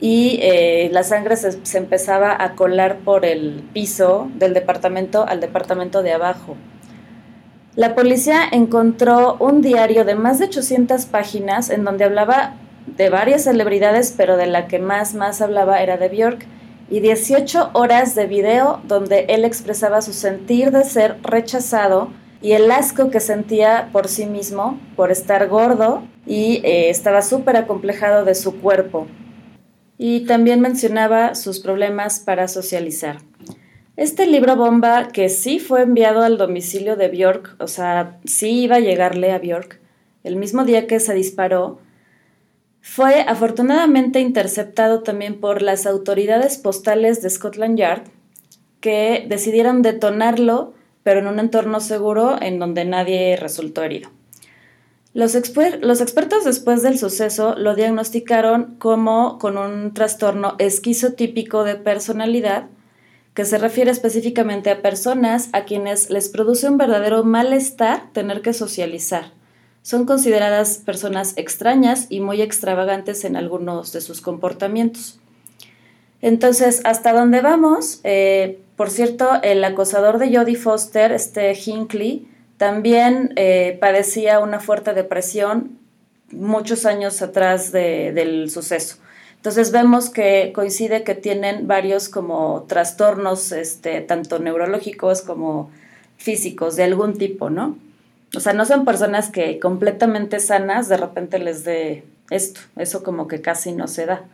[0.00, 6.02] y eh, la sangre se, empezaba a colar por el piso del departamento al departamento
[6.02, 6.56] de abajo.
[7.76, 12.54] La policía encontró un diario de más de 800 páginas en donde hablaba
[12.86, 16.46] de varias celebridades, pero de la que más más hablaba era de Björk,
[16.90, 22.10] y 18 horas de video donde él expresaba su sentir de ser rechazado
[22.42, 27.56] y el asco que sentía por sí mismo, por estar gordo y eh, estaba súper
[27.56, 29.06] acomplejado de su cuerpo.
[29.98, 33.18] Y también mencionaba sus problemas para socializar.
[33.96, 38.76] Este libro bomba, que sí fue enviado al domicilio de Bjork, o sea, sí iba
[38.76, 39.78] a llegarle a Bjork,
[40.24, 41.80] el mismo día que se disparó,
[42.82, 48.04] fue afortunadamente interceptado también por las autoridades postales de Scotland Yard,
[48.80, 54.10] que decidieron detonarlo, pero en un entorno seguro en donde nadie resultó herido.
[55.12, 55.34] Los,
[55.80, 62.66] los, expertos después del suceso lo diagnosticaron como con un trastorno esquizotípico de personalidad,
[63.34, 68.52] que se refiere específicamente a personas a quienes les produce un verdadero malestar tener que
[68.52, 69.39] socializar
[69.82, 75.18] son consideradas personas extrañas y muy extravagantes en algunos de sus comportamientos.
[76.22, 78.00] Entonces, ¿hasta dónde vamos?
[78.04, 84.92] Eh, por cierto, el acosador de Jodie Foster, este Hinckley, también eh, padecía una fuerte
[84.92, 85.78] depresión
[86.30, 88.96] muchos años atrás del suceso.
[89.36, 95.70] Entonces vemos que coincide que tienen varios como trastornos, este, tanto neurológicos como
[96.18, 97.78] físicos de algún tipo, ¿no?
[98.36, 102.60] O sea, no son personas que completamente sanas de repente les dé esto.
[102.76, 104.24] Eso como que casi no se da.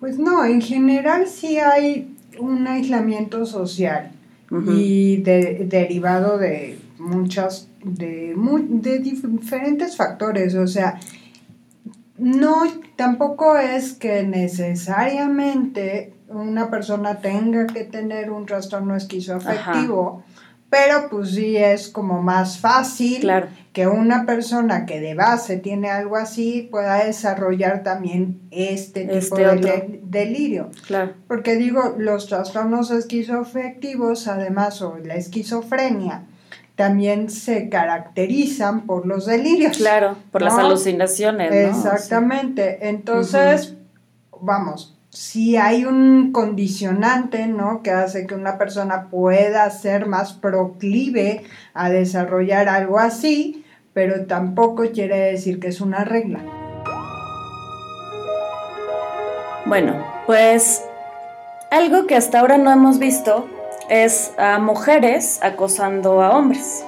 [0.00, 4.10] Pues no, en general sí hay un aislamiento social
[4.50, 8.34] y derivado de muchas, de,
[8.68, 10.54] de diferentes factores.
[10.56, 11.00] O sea,
[12.18, 12.64] no,
[12.96, 20.22] tampoco es que necesariamente una persona tenga que tener un trastorno esquizoafectivo
[20.74, 23.30] pero pues sí es como más fácil
[23.72, 29.56] que una persona que de base tiene algo así pueda desarrollar también este tipo este
[29.56, 30.70] de delirio.
[30.88, 31.12] Claro.
[31.28, 36.24] Porque digo, los trastornos esquizoafectivos, además, o la esquizofrenia,
[36.74, 39.76] también se caracterizan por los delirios.
[39.76, 41.52] Claro, por las alucinaciones.
[41.52, 42.88] Exactamente.
[42.88, 43.74] Entonces,
[44.40, 47.82] vamos, si hay un condicionante, ¿no?
[47.82, 54.82] Que hace que una persona pueda ser más proclive a desarrollar algo así, pero tampoco
[54.92, 56.40] quiere decir que es una regla.
[59.66, 60.82] Bueno, pues
[61.70, 63.46] algo que hasta ahora no hemos visto
[63.88, 66.84] es a mujeres acosando a hombres.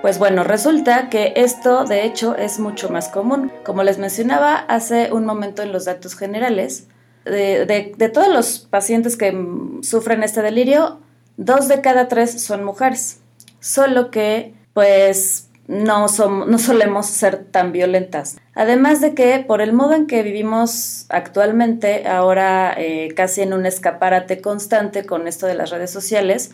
[0.00, 3.52] Pues bueno, resulta que esto de hecho es mucho más común.
[3.62, 6.86] Como les mencionaba hace un momento en los datos generales,
[7.24, 9.36] de, todos los pacientes que
[9.82, 11.00] sufren este delirio,
[11.36, 13.20] dos de cada tres son mujeres.
[13.60, 16.06] Solo que, pues, no,
[16.46, 18.38] no solemos ser tan violentas.
[18.54, 23.66] Además de que por el modo en que vivimos actualmente, ahora eh, casi en un
[23.66, 26.52] escaparate constante con esto de las redes sociales,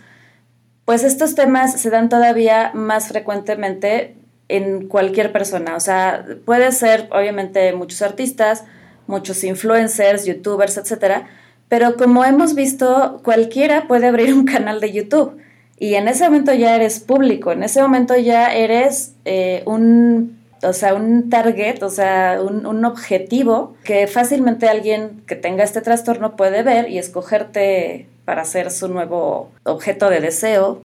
[0.85, 4.17] pues estos temas se dan todavía más frecuentemente
[4.49, 5.77] en cualquier persona.
[5.77, 8.65] O sea, puede ser obviamente muchos artistas,
[9.07, 11.29] muchos influencers, youtubers, etcétera,
[11.69, 15.41] pero como hemos visto, cualquiera puede abrir un canal de YouTube
[15.79, 20.73] y en ese momento ya eres público, en ese momento ya eres eh, un, o
[20.73, 26.35] sea, un target, o sea, un, un, objetivo que fácilmente alguien que tenga este trastorno
[26.35, 30.83] puede ver y escogerte para ser su nuevo objeto de deseo.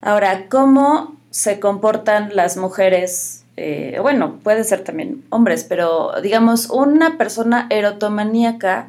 [0.00, 3.41] Ahora, ¿cómo se comportan las mujeres?
[3.56, 8.88] Eh, bueno, puede ser también hombres, pero digamos, una persona erotomaníaca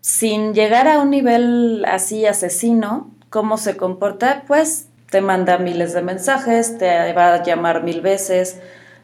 [0.00, 4.44] sin llegar a un nivel así asesino, ¿cómo se comporta?
[4.46, 8.60] Pues te manda miles de mensajes, te va a llamar mil veces,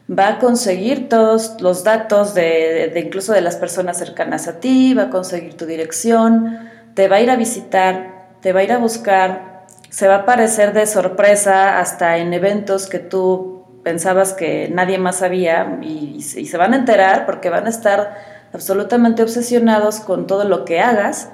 [0.09, 5.03] va a conseguir todos los datos de, incluso de las personas cercanas a ti, va
[5.03, 8.77] a conseguir tu dirección, te va a ir a visitar, te va a ir a
[8.77, 13.54] buscar, se va a aparecer de sorpresa hasta en eventos que tú
[13.85, 18.17] pensabas que nadie más sabía y, se van a enterar porque van a estar
[18.51, 21.29] absolutamente obsesionados con todo lo que hagas.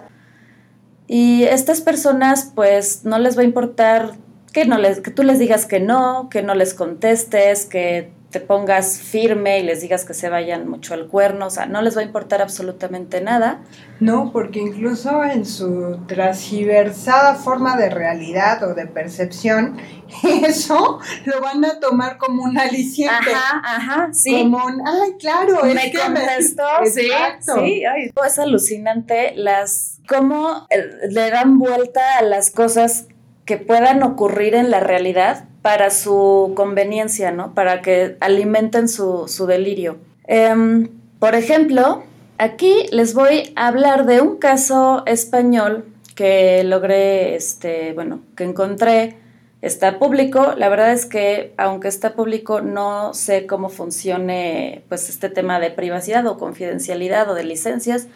[1.08, 4.16] Y estas personas, pues, no les va a importar
[4.52, 8.40] que, no les, que tú les digas que no, que no les contestes, que te
[8.40, 11.98] pongas firme y les digas que se vayan mucho al cuerno, o sea, no les
[11.98, 13.60] va a importar absolutamente nada.
[14.00, 19.78] No, porque incluso en su transgiversada forma de realidad o de percepción,
[20.24, 23.32] eso lo van a tomar como un aliciente.
[23.34, 24.32] Ajá, ajá, sí.
[24.32, 27.10] Como un, ay, claro, me es contestó, sí,
[27.42, 33.08] sí, ay, es alucinante las, cómo eh, le dan vuelta a las cosas
[33.44, 37.54] que puedan ocurrir en la realidad para su conveniencia, ¿no?
[37.54, 39.98] Para que alimenten su, delirio.
[40.26, 42.04] Em, por ejemplo,
[42.38, 49.18] aquí les voy a hablar de un caso español que logré, este, bueno, que encontré,
[49.62, 50.54] está público.
[50.58, 55.72] La verdad es que, aunque está público, no sé cómo funcione, pues, este tema de
[55.72, 58.08] privacidad o confidencialidad o de licencias,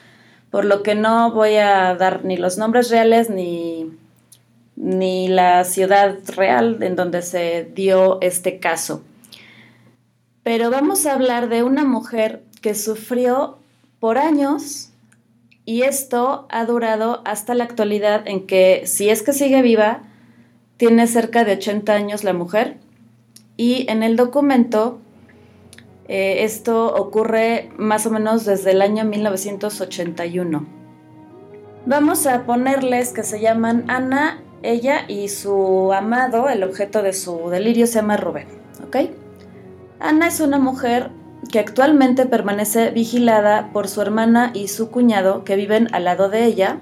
[0.49, 3.91] por lo que no voy a dar ni los nombres reales ni
[4.75, 9.03] ni la ciudad real en donde se dio este caso.
[10.43, 13.57] Pero vamos a hablar de una mujer que sufrió
[13.99, 14.91] por años
[15.65, 20.03] y esto ha durado hasta la actualidad en que si es que sigue viva,
[20.77, 22.77] tiene cerca de 80 años la mujer
[23.57, 24.99] y en el documento
[26.07, 30.67] eh, esto ocurre más o menos desde el año 1981.
[31.88, 37.50] Vamos a ponerles que se llaman Ana ella y su amado, el objeto de su
[37.50, 38.48] delirio, se llama Rubén.
[38.86, 38.98] ¿Ok?
[40.00, 41.10] Ana es una mujer
[41.52, 46.46] que actualmente permanece vigilada por su hermana y su cuñado que viven al lado de
[46.46, 46.80] ella.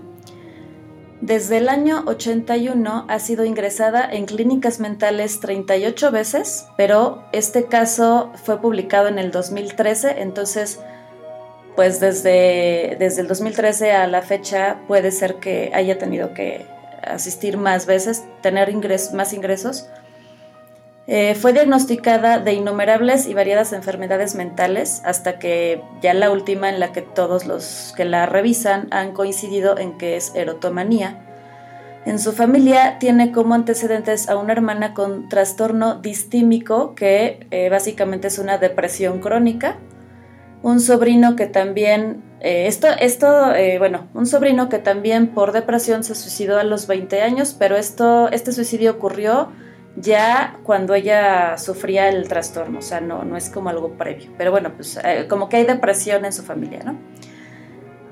[1.22, 8.32] Desde el año 81 ha sido ingresada en clínicas mentales 38 veces, pero este caso
[8.44, 10.80] fue publicado en el 2013, entonces
[11.76, 16.68] pues desde, desde el 2013 a la fecha puede ser que haya tenido que
[17.06, 18.74] asistir más veces, tener
[19.14, 19.88] más ingresos.
[21.06, 26.80] Eh, fue diagnosticada de innumerables y variadas enfermedades mentales hasta que ya la última en
[26.80, 31.20] la que todos los que la revisan han coincidido en que es erotomanía.
[32.06, 38.28] En su familia tiene como antecedentes a una hermana con trastorno distímico que eh, básicamente
[38.28, 39.78] es una depresión crónica,
[40.64, 46.04] un sobrino que también eh, esto, esto eh, bueno, un sobrino que también por depresión
[46.04, 49.50] se suicidó a los 20 años, pero esto, este suicidio ocurrió
[49.98, 54.52] ya cuando ella sufría el trastorno, o sea, no, no es como algo previo, pero
[54.52, 56.98] bueno, pues eh, como que hay depresión en su familia, ¿no?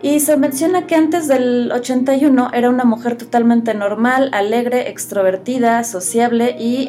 [0.04, 6.56] Y se menciona que antes del 81 era una mujer totalmente normal, alegre, extrovertida, sociable
[6.58, 6.88] y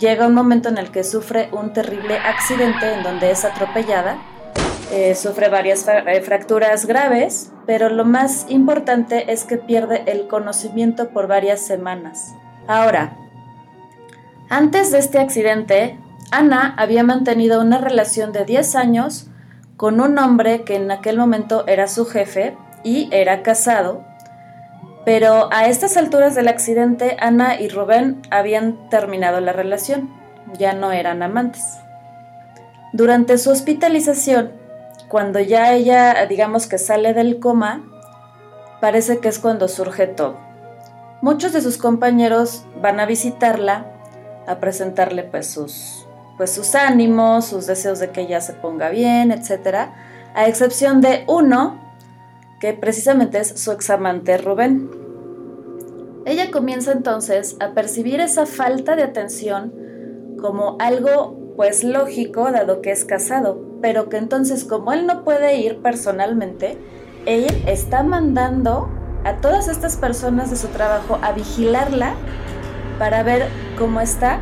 [0.00, 4.18] llega un momento en el que sufre un terrible accidente en donde es atropellada
[4.92, 11.08] eh, sufre varias eh, fracturas graves, pero lo más importante es que pierde el conocimiento
[11.10, 12.34] por varias semanas.
[12.68, 13.16] Ahora,
[14.48, 15.98] antes de este accidente,
[16.30, 19.26] Ana había mantenido una relación de 10 años
[19.76, 24.04] con un hombre que en aquel momento era su jefe y era casado,
[25.04, 30.10] pero a estas alturas del accidente Ana y Rubén habían terminado la relación,
[30.58, 31.78] ya no eran amantes.
[32.92, 34.52] Durante su hospitalización,
[35.08, 37.84] cuando ya ella, digamos que sale del coma,
[38.80, 40.36] parece que es cuando surge todo.
[41.22, 43.92] Muchos de sus compañeros van a visitarla
[44.46, 49.32] a presentarle pues sus, pues sus ánimos, sus deseos de que ella se ponga bien,
[49.32, 49.90] etc.
[50.34, 51.80] A excepción de uno,
[52.60, 54.90] que precisamente es su examante Rubén.
[56.24, 59.72] Ella comienza entonces a percibir esa falta de atención
[60.40, 65.56] como algo pues lógico dado que es casado, pero que entonces como él no puede
[65.56, 66.76] ir personalmente,
[67.24, 68.88] él está mandando
[69.24, 72.14] a todas estas personas de su trabajo a vigilarla
[72.98, 73.46] para ver
[73.76, 74.40] cómo está.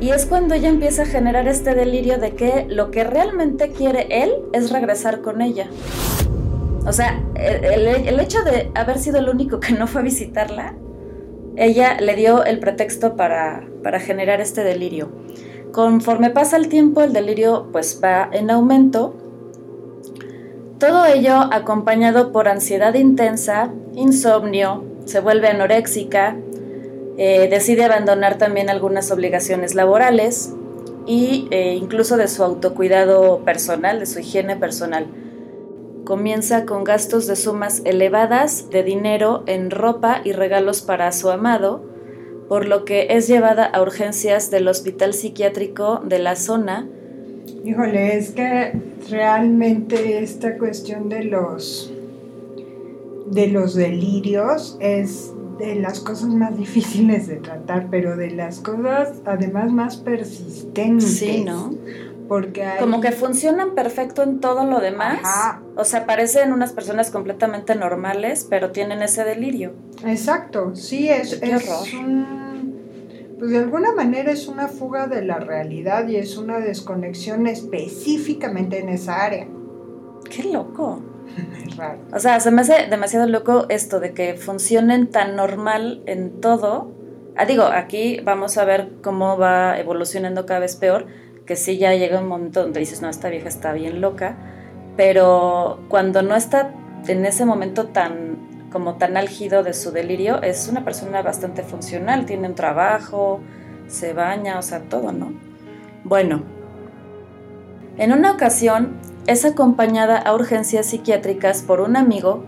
[0.00, 4.06] Y es cuando ella empieza a generar este delirio de que lo que realmente quiere
[4.10, 5.68] él es regresar con ella.
[6.86, 10.74] O sea, el, hecho de haber sido el único que no fue a visitarla,
[11.56, 15.10] ella le dio el pretexto para, para generar este delirio.
[15.72, 19.14] Conforme pasa el tiempo, el delirio pues va en aumento.
[20.78, 26.36] Todo ello acompañado por ansiedad intensa, insomnio, se vuelve anoréxica,
[27.16, 30.52] eh, decide abandonar también algunas obligaciones laborales
[31.06, 35.06] e incluso de su autocuidado personal, de su higiene personal.
[36.04, 41.82] Comienza con gastos de sumas elevadas de dinero en ropa y regalos para su amado,
[42.48, 46.88] por lo que es llevada a urgencias del hospital psiquiátrico de la zona.
[47.64, 48.72] Híjole, es que
[49.10, 51.92] realmente esta cuestión de los
[53.26, 59.20] de los delirios es de las cosas más difíciles de tratar, pero de las cosas
[59.24, 61.18] además más persistentes.
[61.18, 61.74] Sí, ¿no?
[62.28, 62.78] Porque hay...
[62.78, 65.20] Como que funcionan perfecto en todo lo demás.
[65.76, 69.74] O sea, parecen unas personas completamente normales, pero tienen ese delirio.
[70.04, 72.46] Exacto, sí, es, es un...
[73.38, 78.78] Pues de alguna manera es una fuga de la realidad y es una desconexión específicamente
[78.78, 79.46] en esa área.
[80.30, 81.02] Qué loco.
[81.76, 81.98] Raro.
[82.14, 86.92] O sea, se me hace demasiado loco esto de que funcionen tan normal en todo.
[87.36, 91.06] Ah, digo, aquí vamos a ver cómo va evolucionando cada vez peor
[91.46, 94.36] que sí ya llega un momento donde dices, no, esta vieja está bien loca,
[94.96, 96.72] pero cuando no está
[97.06, 98.36] en ese momento tan
[98.70, 103.40] como tan álgido de su delirio, es una persona bastante funcional, tiene un trabajo,
[103.86, 105.32] se baña, o sea, todo, ¿no?
[106.04, 106.42] Bueno,
[107.96, 112.44] en una ocasión es acompañada a urgencias psiquiátricas por un amigo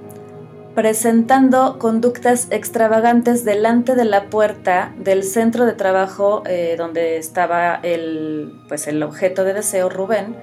[0.79, 8.62] presentando conductas extravagantes delante de la puerta del centro de trabajo eh, donde estaba el,
[8.68, 10.37] pues el objeto de deseo, Rubén,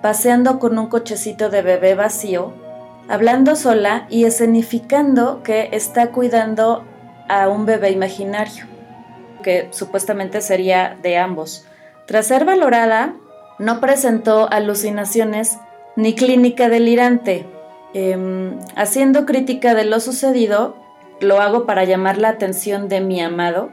[0.00, 2.52] paseando con un cochecito de bebé vacío,
[3.08, 6.84] hablando sola y escenificando que está cuidando
[7.28, 8.66] a un bebé imaginario,
[9.42, 11.66] que supuestamente sería de ambos.
[12.06, 13.16] Tras ser valorada,
[13.58, 15.58] no presentó alucinaciones
[15.96, 17.48] ni clínica delirante,
[17.94, 20.76] Em, haciendo crítica de lo sucedido,
[21.20, 23.70] lo hago para llamar la atención de mi amado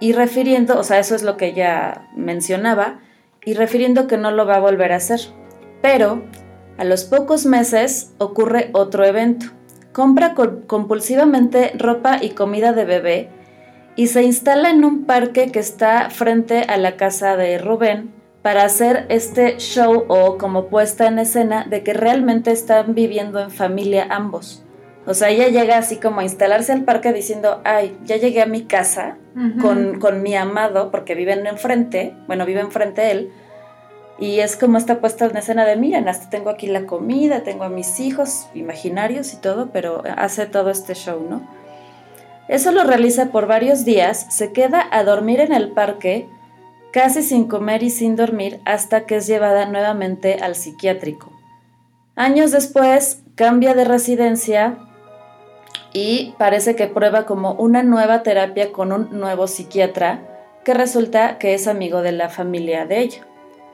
[0.00, 3.00] y refiriendo, o sea, eso es lo que ella mencionaba,
[3.44, 5.20] y refiriendo que no lo va a volver a hacer.
[5.80, 6.22] Pero
[6.76, 9.46] a los pocos meses ocurre otro evento.
[9.92, 10.34] Compra
[10.66, 13.28] compulsivamente ropa y comida de bebé
[13.96, 18.17] y se instala en un parque que está frente a la casa de Rubén
[18.48, 23.50] para hacer este show o como puesta en escena de que realmente están viviendo en
[23.50, 24.64] familia ambos.
[25.04, 28.46] O sea, ella llega así como a instalarse al parque diciendo, ay, ya llegué a
[28.46, 29.18] mi casa
[29.60, 33.30] con, con, mi amado, porque viven enfrente, bueno, vive enfrente él,
[34.18, 37.64] y es como esta puesta en escena de, miren, hasta tengo aquí la comida, tengo
[37.64, 41.46] a mis hijos imaginarios y todo, pero hace todo este show, ¿no?
[42.48, 46.30] Eso lo realiza por varios días, se queda a dormir en el parque,
[46.92, 51.32] casi sin comer y sin dormir hasta que es llevada nuevamente al psiquiátrico.
[52.16, 54.78] Años después cambia de residencia
[55.92, 60.22] y parece que prueba como una nueva terapia con un nuevo psiquiatra
[60.64, 63.26] que resulta que es amigo de la familia de ella.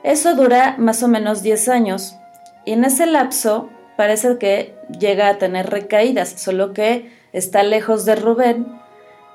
[0.03, 2.17] Eso dura más o menos 10 años
[2.63, 8.15] y en ese lapso parece que llega a tener recaídas, solo que está lejos de
[8.15, 8.67] Rubén.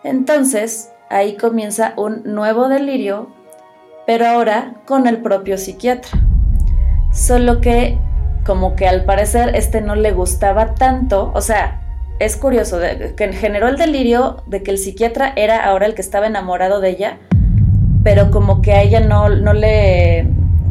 [0.04, 3.39] Entonces ahí comienza un nuevo delirio
[4.10, 6.18] pero ahora con el propio psiquiatra.
[7.12, 7.96] Solo que
[8.44, 11.80] como que al parecer este no le gustaba tanto, o sea,
[12.18, 12.80] es curioso,
[13.16, 16.90] que generó el delirio de que el psiquiatra era ahora el que estaba enamorado de
[16.90, 17.18] ella,
[18.02, 20.24] pero como que a ella no, no le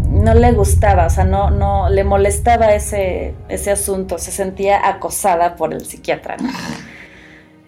[0.10, 5.56] no le gustaba, o sea, no, no le molestaba ese, ese asunto, se sentía acosada
[5.56, 6.36] por el psiquiatra.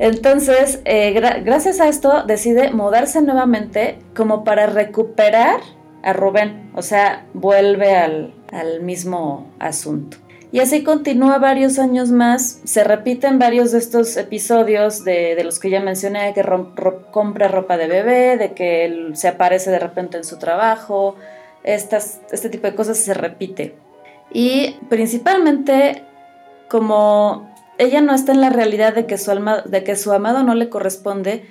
[0.01, 5.59] Entonces, eh, gracias a esto, decide mudarse nuevamente como para recuperar
[6.01, 8.33] a Rubén, o sea, vuelve al,
[8.81, 10.17] mismo asunto.
[10.51, 12.61] Y así continúa varios años más.
[12.63, 16.43] Se repiten varios de estos episodios de, los que ya mencioné, que
[17.11, 21.15] compra ropa de bebé, de que él se aparece de repente en su trabajo.
[21.63, 23.75] Estas, este tipo de cosas se repite.
[24.33, 26.03] Y principalmente
[26.67, 30.43] como ella no está en la realidad de que su, alma, de que su amado
[30.43, 31.45] no le corresponde,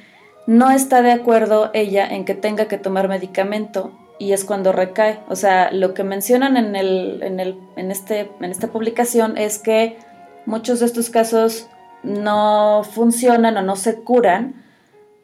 [0.46, 5.20] no está de acuerdo ella en que tenga que tomar medicamento y es cuando recae.
[5.28, 9.58] O sea, lo que mencionan en, el, en, el, en, este, en esta publicación es
[9.58, 9.96] que
[10.46, 11.68] muchos de estos casos
[12.02, 14.62] no funcionan o no se curan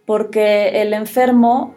[0.06, 1.74] porque el enfermo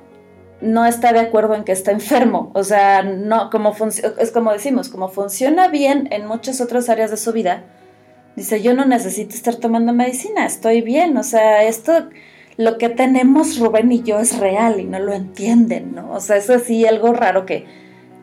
[0.62, 2.52] no está de acuerdo en que está enfermo.
[2.54, 3.76] O sea, no, como
[4.20, 7.64] es como decimos, como funciona bien en muchas otras áreas de su vida,
[8.40, 11.16] dice, yo no necesito estar tomando medicina, estoy bien.
[11.18, 12.10] O sea, esto
[12.58, 16.12] lo que tenemos Rubén y yo es real y no lo entienden, ¿no?
[16.12, 17.66] O sea, es así algo raro que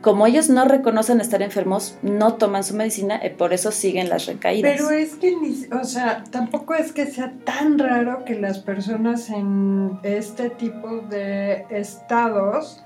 [0.03, 4.27] como ellos no reconocen estar enfermos, no toman su medicina y por eso siguen las
[4.27, 4.75] recaídas.
[4.77, 5.35] Pero es que,
[5.73, 11.65] o sea, tampoco es que sea tan raro que las personas en este tipo de
[11.71, 12.85] estados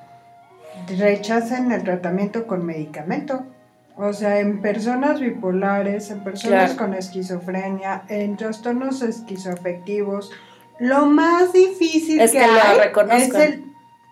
[0.99, 3.45] rechacen el tratamiento con medicamento.
[4.03, 10.31] O sea, en personas bipolares, en personas con esquizofrenia, en trastornos esquizoafectivos,
[10.79, 13.65] lo más difícil es que, es el,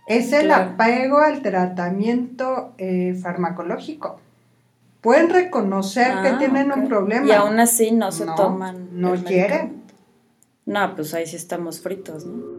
[0.06, 4.20] es el apego al tratamiento eh, farmacológico.
[5.00, 7.26] Pueden reconocer que ah, tienen un problema.
[7.26, 8.88] Y aún así no se toman.
[8.92, 9.84] No quieren.
[10.66, 12.57] No, pues ahí sí estamos fritos, ¿no?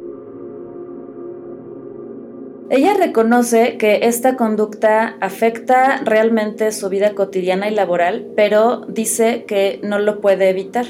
[2.71, 9.79] Ella reconoce que esta conducta afecta realmente su vida cotidiana y laboral, pero dice que
[9.81, 10.85] no lo puede evitar.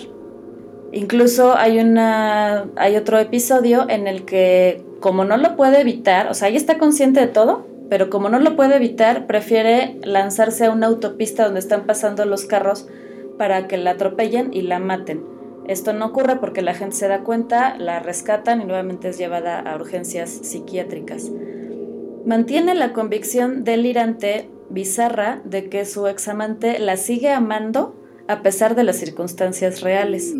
[0.91, 6.33] Incluso hay, una, hay otro episodio en el que, como no lo puede evitar, o
[6.33, 10.71] sea, ella está consciente de todo, pero como no lo puede evitar, prefiere lanzarse a
[10.71, 12.87] una autopista donde están pasando los carros
[13.37, 15.38] para que la atropellen y la maten.
[15.69, 19.59] Esto no ocurre porque la gente se da cuenta, la rescatan y nuevamente es llevada
[19.59, 21.31] a urgencias psiquiátricas.
[22.25, 27.95] Mantiene la convicción delirante, bizarra, de que su examante la sigue amando
[28.27, 30.33] a pesar de las circunstancias reales.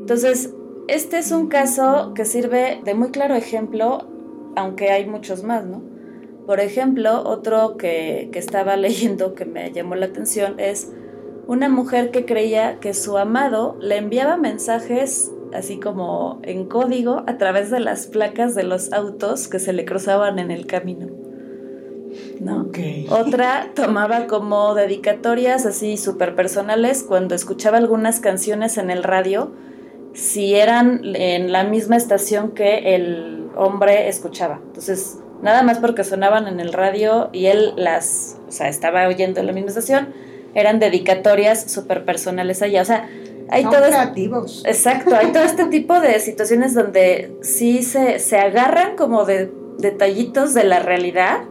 [0.00, 0.52] Entonces,
[0.88, 4.08] este es un caso que sirve de muy claro ejemplo,
[4.56, 5.95] aunque hay muchos más, ¿no?
[6.46, 10.92] Por ejemplo, otro que, estaba leyendo que me llamó la atención es
[11.46, 17.38] una mujer que creía que su amado le enviaba mensajes así como en código a
[17.38, 21.06] través de las placas de los autos que se le cruzaban en el camino.
[22.40, 22.70] ¿no?
[23.10, 29.52] Otra tomaba como dedicatorias así súper personales cuando escuchaba algunas canciones en el radio
[30.14, 34.60] si eran en la misma estación que el hombre escuchaba.
[34.64, 39.40] Entonces, nada más porque sonaban en el radio y él las, o sea, estaba oyendo
[39.40, 40.08] en la misma estación,
[40.54, 42.82] eran dedicatorias súper personales allá.
[42.82, 43.08] O sea,
[43.48, 44.64] hay Son creativos.
[44.66, 50.54] Exacto, hay todo este tipo de situaciones donde sí se, se agarran como de detallitos
[50.54, 51.42] de la realidad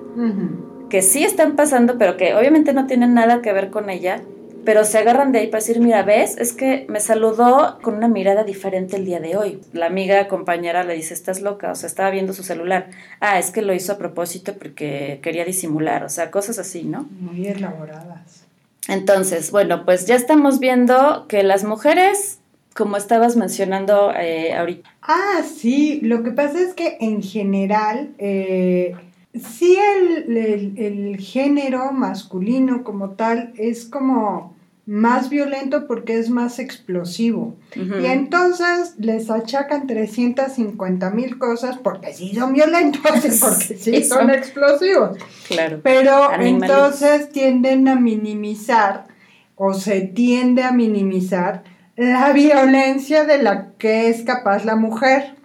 [0.90, 4.22] que sí están pasando, pero que obviamente no tienen nada que ver con ella
[4.66, 8.08] pero se agarran de ahí para decir, mira, ves, es que me saludó con una
[8.08, 9.62] mirada diferente el día de hoy.
[9.74, 12.90] La amiga compañera le dice, estás loca, o sea, estaba viendo su celular.
[13.20, 17.08] Ah, es que lo hizo a propósito porque quería disimular, o sea, cosas así, ¿no?
[17.20, 18.46] Muy elaboradas.
[18.88, 22.40] Entonces, bueno, pues ya estamos viendo que las mujeres,
[22.74, 24.90] como estabas mencionando eh, ahorita.
[25.02, 28.10] Ah, sí, lo que pasa es que en general...
[28.18, 28.96] Eh,
[29.40, 34.56] sí el, género masculino como tal es como
[34.86, 37.56] más violento porque es más explosivo.
[37.76, 45.18] Y entonces les achacan 350 mil cosas porque sí son violentos, porque sí, son, explosivos.
[45.48, 45.80] Claro.
[45.84, 49.08] Pero entonces tienden a minimizar
[49.56, 51.64] o se tiende a minimizar
[51.96, 55.36] la violencia de la que es capaz la mujer.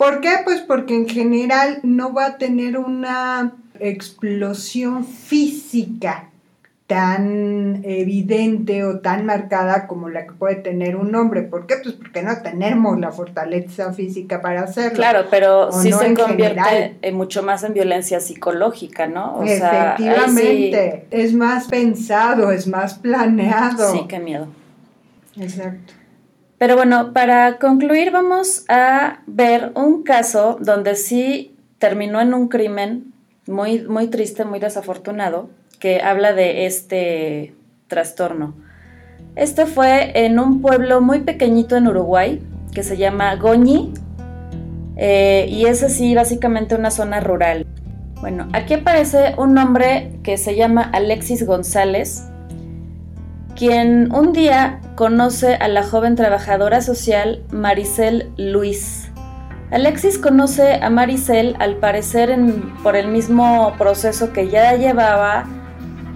[0.00, 0.30] ¿Por qué?
[0.44, 6.30] Pues porque en general no va a tener una explosión física
[6.86, 11.42] tan evidente o tan marcada como la que puede tener un hombre.
[11.42, 11.74] ¿Por qué?
[11.82, 14.96] Pues porque no tenemos la fortaleza física para hacerlo.
[14.96, 19.42] Claro, pero sí se convierte en mucho más en violencia psicológica, ¿no?
[19.42, 23.92] Efectivamente, es más pensado, es más planeado.
[23.92, 24.48] Sí, qué miedo.
[25.38, 25.99] Exacto.
[26.60, 33.14] Pero bueno, para concluir vamos a ver un caso donde sí terminó en un crimen
[33.46, 35.48] muy, muy triste, muy desafortunado,
[35.78, 37.54] que habla de este
[37.88, 38.52] trastorno.
[39.36, 42.42] Esto fue en un pueblo muy pequeñito en Uruguay
[42.74, 43.94] que se llama Goñi.
[44.98, 47.66] eh, y es así básicamente una zona rural.
[48.20, 52.26] Bueno, aquí aparece un hombre que se llama Alexis González,
[53.60, 59.10] quien un día conoce a la joven trabajadora social Maricel Luis.
[59.70, 62.34] Alexis conoce a Maricel al parecer
[62.82, 65.44] por el mismo proceso que ya llevaba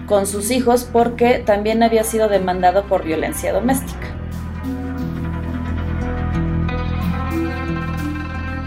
[0.07, 4.04] con sus hijos porque también había sido demandado por violencia doméstica.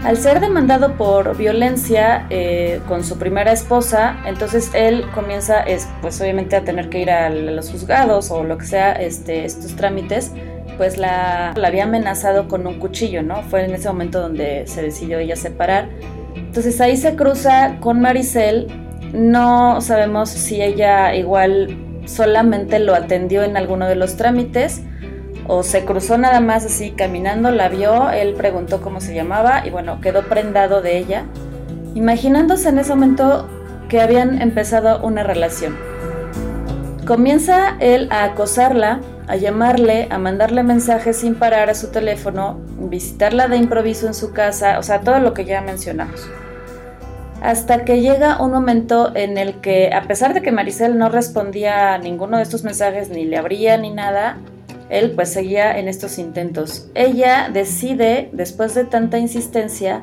[0.09, 6.19] Al ser demandado por violencia eh, con su primera esposa, entonces él comienza, es, pues
[6.19, 10.31] obviamente a tener que ir a los juzgados o lo que sea, este, estos trámites,
[10.77, 13.43] pues la, la había amenazado con un cuchillo, ¿no?
[13.43, 15.89] Fue en ese momento donde se decidió ella separar.
[16.35, 18.65] Entonces ahí se cruza con Maricel,
[19.13, 24.81] no sabemos si ella igual solamente lo atendió en alguno de los trámites
[25.49, 29.71] o se cruzó nada más así caminando, la vio, él preguntó cómo se llamaba y
[29.71, 31.25] bueno, quedó prendado de ella,
[31.95, 33.49] imaginándose en ese momento
[33.89, 35.75] que habían empezado una relación.
[37.07, 43.47] Comienza él a acosarla, a llamarle, a mandarle mensajes sin parar a su teléfono, visitarla
[43.47, 46.29] de improviso en su casa, o sea, todo lo que ya mencionamos.
[47.41, 51.95] Hasta que llega un momento en el que, a pesar de que Maricel no respondía
[51.95, 54.37] a ninguno de estos mensajes, ni le abría ni nada,
[54.89, 56.89] él pues seguía en estos intentos.
[56.95, 60.01] Ella decide, después de tanta insistencia,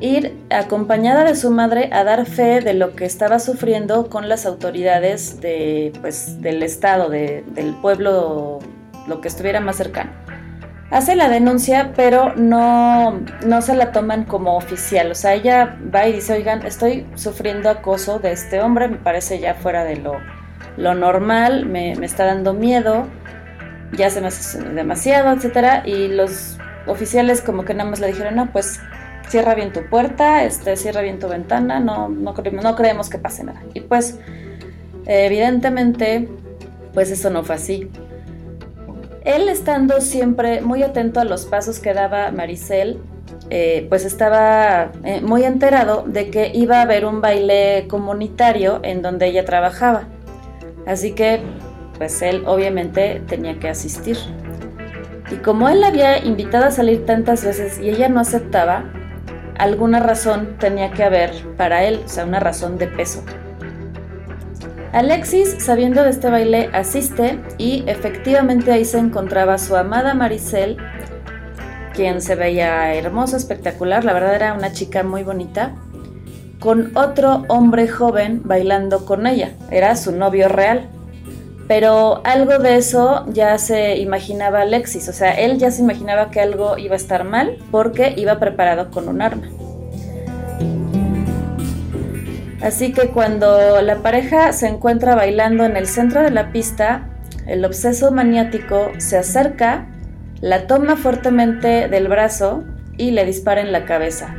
[0.00, 4.46] ir acompañada de su madre a dar fe de lo que estaba sufriendo con las
[4.46, 8.60] autoridades de, pues, del estado, del pueblo,
[9.08, 10.10] lo que estuviera más cercano.
[10.90, 15.10] Hace la denuncia, pero no, no se la toman como oficial.
[15.10, 19.40] O sea, ella va y dice, oigan, estoy sufriendo acoso de este hombre, me parece
[19.40, 20.18] ya fuera de lo,
[20.76, 23.08] lo normal, me, me está dando miedo
[23.96, 28.36] ya se me hace demasiado, etcétera, y los oficiales como que nada más le dijeron,
[28.36, 28.80] no, pues
[29.28, 33.44] cierra bien tu puerta, este, cierra bien tu ventana, no, no, no creemos que pase
[33.44, 33.62] nada.
[33.72, 34.18] Y pues,
[35.06, 36.28] evidentemente,
[36.92, 37.90] pues eso no fue así.
[39.24, 43.00] Él estando siempre muy atento a los pasos que daba Maricel,
[43.50, 49.02] eh, pues estaba eh, muy enterado de que iba a haber un baile comunitario en
[49.02, 50.08] donde ella trabajaba.
[50.86, 51.40] Así que
[52.04, 54.18] pues él obviamente tenía que asistir.
[55.30, 58.84] Y como él la había invitado a salir tantas veces y ella no aceptaba,
[59.56, 63.24] alguna razón tenía que haber para él, o sea, una razón de peso.
[64.92, 70.76] Alexis, sabiendo de este baile, asiste y efectivamente ahí se encontraba su amada Maricel,
[71.94, 75.74] quien se veía hermosa, espectacular, la verdad era una chica muy bonita,
[76.60, 80.90] con otro hombre joven bailando con ella, era su novio real.
[81.66, 86.40] Pero algo de eso ya se imaginaba Alexis, o sea, él ya se imaginaba que
[86.40, 89.48] algo iba a estar mal porque iba preparado con un arma.
[92.60, 97.10] Así que cuando la pareja se encuentra bailando en el centro de la pista,
[97.46, 99.86] el obseso maniático se acerca,
[100.40, 102.64] la toma fuertemente del brazo
[102.96, 104.34] y le dispara en la cabeza.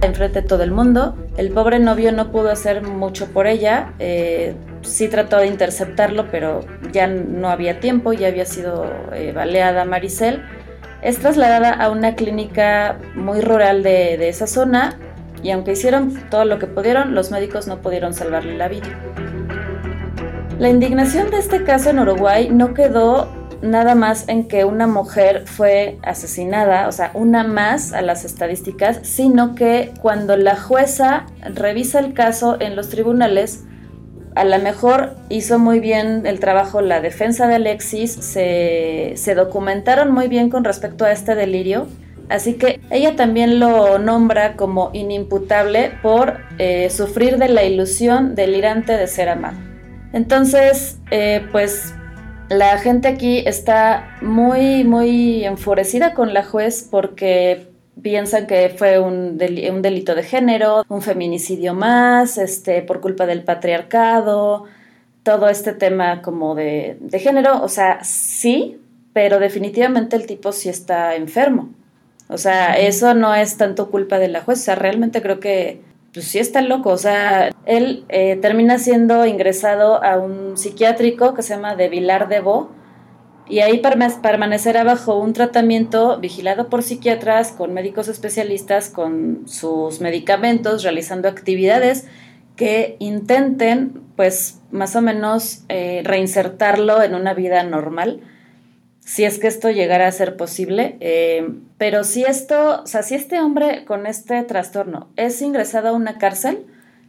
[0.00, 3.92] Enfrente de todo el mundo, el pobre novio no pudo hacer mucho por ella.
[3.98, 4.54] Eh,
[4.84, 6.60] sí trató de interceptarlo, pero
[6.92, 10.42] ya no había tiempo, ya había sido eh, baleada Maricel.
[11.02, 14.98] Es trasladada a una clínica muy rural de, esa zona
[15.42, 18.88] y aunque hicieron todo lo que pudieron, los médicos no pudieron salvarle la vida.
[20.58, 23.28] La indignación de este caso en Uruguay no quedó
[23.60, 29.00] nada más en que una mujer fue asesinada, o sea, una más a las estadísticas,
[29.02, 33.64] sino que cuando la jueza revisa el caso en los tribunales,
[34.34, 40.28] a lo mejor hizo muy bien el trabajo la defensa de Alexis, se, documentaron muy
[40.28, 41.86] bien con respecto a este delirio,
[42.28, 48.96] así que ella también lo nombra como inimputable por eh, sufrir de la ilusión delirante
[48.96, 49.56] de ser amado.
[50.12, 51.94] Entonces, eh, pues
[52.48, 57.73] la gente aquí está muy, muy enfurecida con la juez porque
[58.04, 64.64] piensan que fue un, delito de género, un feminicidio más, este, por culpa del patriarcado,
[65.22, 68.78] todo este tema como de, de género, o sea, sí,
[69.14, 71.70] pero definitivamente el tipo sí está enfermo.
[72.28, 75.80] O sea, eso no es tanto culpa de la jueza, realmente creo que
[76.12, 81.42] pues sí está loco, o sea, él eh, termina siendo ingresado a un psiquiátrico que
[81.42, 82.70] se llama de Vilar de Bo,
[83.46, 83.82] y ahí
[84.22, 92.06] permanecerá bajo un tratamiento vigilado por psiquiatras, con médicos especialistas, con sus medicamentos, realizando actividades
[92.56, 98.20] que intenten, pues, más o menos eh, reinsertarlo en una vida normal.
[99.00, 100.96] si es que esto llegara a ser posible.
[101.00, 105.92] Eh, pero si esto, o sea, si este hombre con este trastorno es ingresado a
[105.92, 106.64] una cárcel,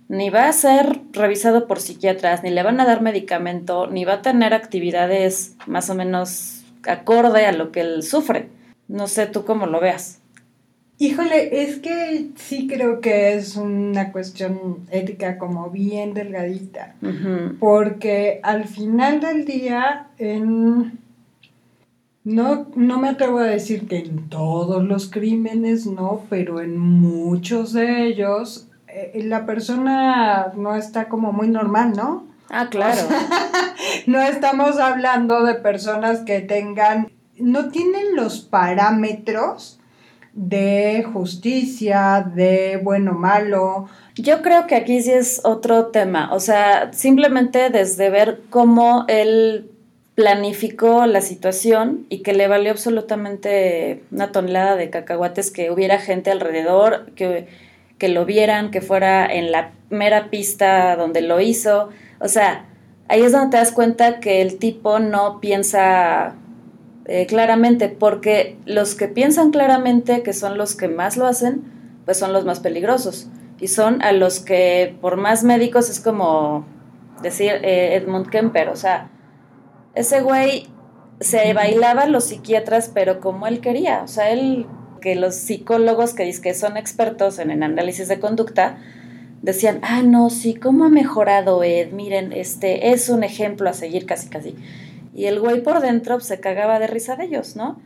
[0.07, 4.13] ni va a ser revisado por psiquiatras, ni le van a dar medicamento, ni va
[4.13, 8.49] a tener actividades más o menos acorde a lo que él sufre.
[8.87, 10.21] No sé tú cómo lo veas.
[10.97, 16.95] Híjole, es que sí creo que es una cuestión ética como bien delgadita,
[17.59, 20.99] porque al final del día, en,
[22.23, 27.73] no, no me atrevo a decir que en todos los crímenes, no, pero en muchos
[27.73, 28.69] de ellos
[29.15, 32.27] la persona no está como muy normal, ¿no?
[32.49, 33.01] Ah, claro.
[34.05, 39.79] no estamos hablando de personas que tengan, no tienen los parámetros
[40.33, 43.87] de justicia, de bueno malo.
[44.15, 49.71] Yo creo que aquí sí es otro tema, o sea, simplemente desde ver cómo él
[50.15, 56.31] planificó la situación y que le valió absolutamente una tonelada de cacahuates que hubiera gente
[56.31, 57.47] alrededor, que,
[57.97, 61.89] que lo vieran, que fuera en la mera pista donde lo hizo.
[62.19, 62.65] O sea,
[63.07, 66.35] ahí es donde te das cuenta que el tipo no piensa
[67.05, 71.63] eh, claramente, porque los que piensan claramente, que son los que más lo hacen,
[72.05, 73.29] pues son los más peligrosos.
[73.59, 76.65] Y son a los que, por más médicos, es como
[77.21, 79.09] decir eh, Edmund Kemper, o sea,
[79.93, 80.67] ese güey
[81.19, 84.65] se bailaba a los psiquiatras, pero como él quería, o sea, él,
[85.05, 88.79] que los psicólogos que, que son expertos en el análisis de conducta,
[89.43, 91.91] decían, ah, no, sí, ¿cómo ha mejorado Ed?
[91.91, 94.55] Miren, este es un ejemplo a seguir casi, casi.
[95.13, 97.79] Y el güey por dentro se cagaba de risa de ellos, ¿no?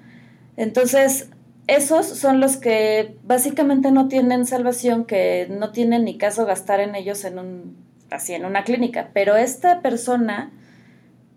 [0.55, 1.27] Entonces,
[1.67, 6.95] esos son los que básicamente no tienen salvación, que no tienen ni caso gastar en
[6.95, 7.75] ellos en un,
[8.11, 9.09] así, en una clínica.
[9.11, 10.53] Pero esta persona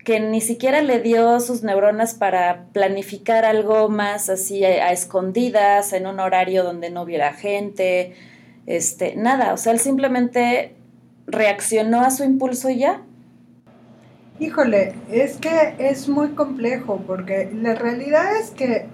[0.04, 6.06] que ni siquiera le dio sus neuronas para planificar algo más así a, escondidas, en
[6.06, 8.14] un horario donde no hubiera gente,
[8.66, 10.74] este, nada, o sea, él simplemente
[11.26, 13.02] reaccionó a su impulso y ya,
[14.42, 18.86] Híjole, es que es muy complejo porque la realidad es que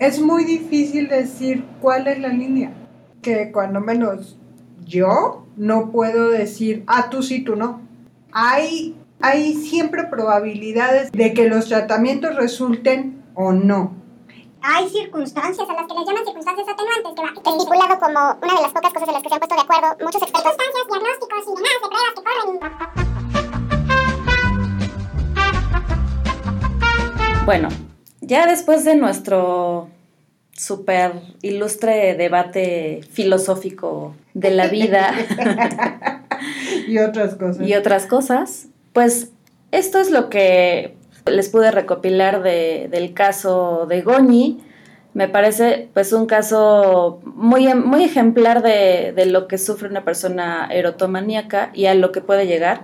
[0.00, 2.72] es muy difícil decir cuál es la línea.
[3.22, 4.36] Que cuando menos
[4.84, 7.82] yo no puedo decir, ah, tú sí, tú no.
[8.32, 13.94] Hay, hay siempre probabilidades de que los tratamientos resulten o no.
[14.60, 18.60] Hay circunstancias a las que les llaman circunstancias atenuantes, que va estipulado como una de
[18.60, 20.52] las pocas cosas en las que se han puesto de acuerdo muchos expertos.
[20.52, 22.58] Circunstancias, diagnósticos y demás de pruebas que corren.
[27.46, 27.68] Bueno,
[28.20, 29.88] ya después de nuestro
[30.52, 35.14] súper ilustre debate filosófico de la vida
[36.86, 37.66] y otras cosas.
[37.66, 39.32] Y otras cosas, pues
[39.72, 44.64] esto es lo que les pude recopilar de, del caso de Goñi.
[45.12, 50.68] Me parece pues un caso muy, muy ejemplar de, de lo que sufre una persona
[50.70, 52.82] erotomaníaca y a lo que puede llegar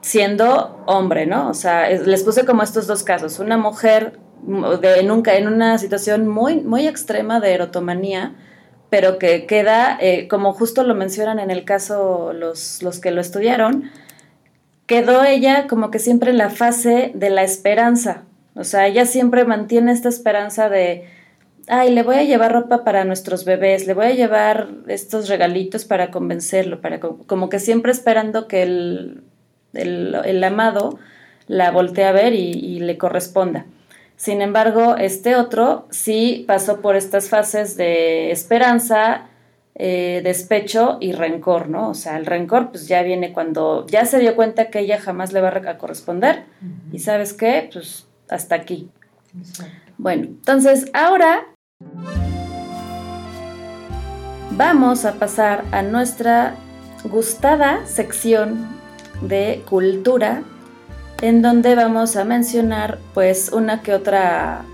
[0.00, 1.48] siendo hombre, ¿no?
[1.48, 4.18] O sea, les puse como estos dos casos, una mujer
[4.80, 8.34] de, nunca en una situación muy, muy extrema de erotomanía,
[8.90, 13.20] pero que queda, eh, como justo lo mencionan en el caso los, los que lo
[13.20, 13.90] estudiaron,
[14.88, 18.24] quedó ella como que siempre en la fase de la esperanza.
[18.56, 21.04] O sea, ella siempre mantiene esta esperanza de,
[21.68, 25.84] ay, le voy a llevar ropa para nuestros bebés, le voy a llevar estos regalitos
[25.84, 29.22] para convencerlo, para como que siempre esperando que él
[29.74, 30.98] el, amado
[31.46, 33.66] la voltea a ver y, le corresponda.
[34.16, 39.27] Sin embargo, este otro sí pasó por estas fases de esperanza,
[39.80, 41.90] eh, despecho y rencor, ¿no?
[41.90, 45.32] O sea, el rencor pues ya viene cuando ya se dio cuenta que ella jamás
[45.32, 46.46] le va a corresponder
[46.90, 48.90] y sabes qué, pues hasta aquí.
[49.96, 51.46] Bueno, entonces ahora
[54.50, 56.56] vamos a pasar a nuestra
[57.04, 58.66] gustada sección
[59.22, 60.42] de cultura
[61.22, 64.64] en donde vamos a mencionar pues una que otra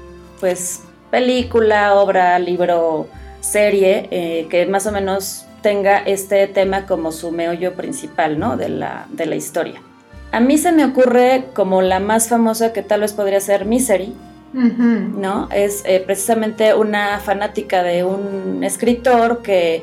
[0.40, 3.06] pues película, obra, libro,
[3.44, 8.56] serie eh, que más o menos tenga este tema como su meollo principal ¿no?
[8.56, 9.80] de, la, de la historia.
[10.32, 14.14] A mí se me ocurre como la más famosa que tal vez podría ser Misery,
[14.52, 15.48] ¿no?
[15.50, 19.82] Es eh, precisamente una fanática de un escritor que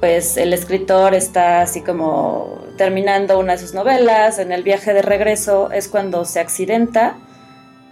[0.00, 5.02] pues el escritor está así como terminando una de sus novelas, en el viaje de
[5.02, 7.16] regreso es cuando se accidenta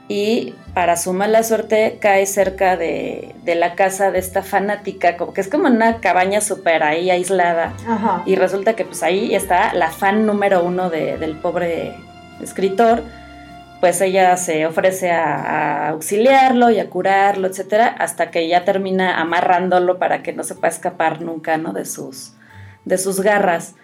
[0.09, 5.41] y para su mala suerte cae cerca de, la casa de esta fanática, como que
[5.41, 7.73] es como una cabaña súper ahí aislada
[8.25, 11.95] y resulta que pues ahí está la fan número uno del pobre
[12.41, 13.03] escritor
[13.81, 19.21] pues ella se ofrece a, a, auxiliarlo y a curarlo, etcétera, hasta que ya termina
[19.21, 21.73] amarrándolo para que no se pueda escapar nunca, ¿no?
[21.73, 22.33] De sus,
[22.85, 23.75] de sus garras.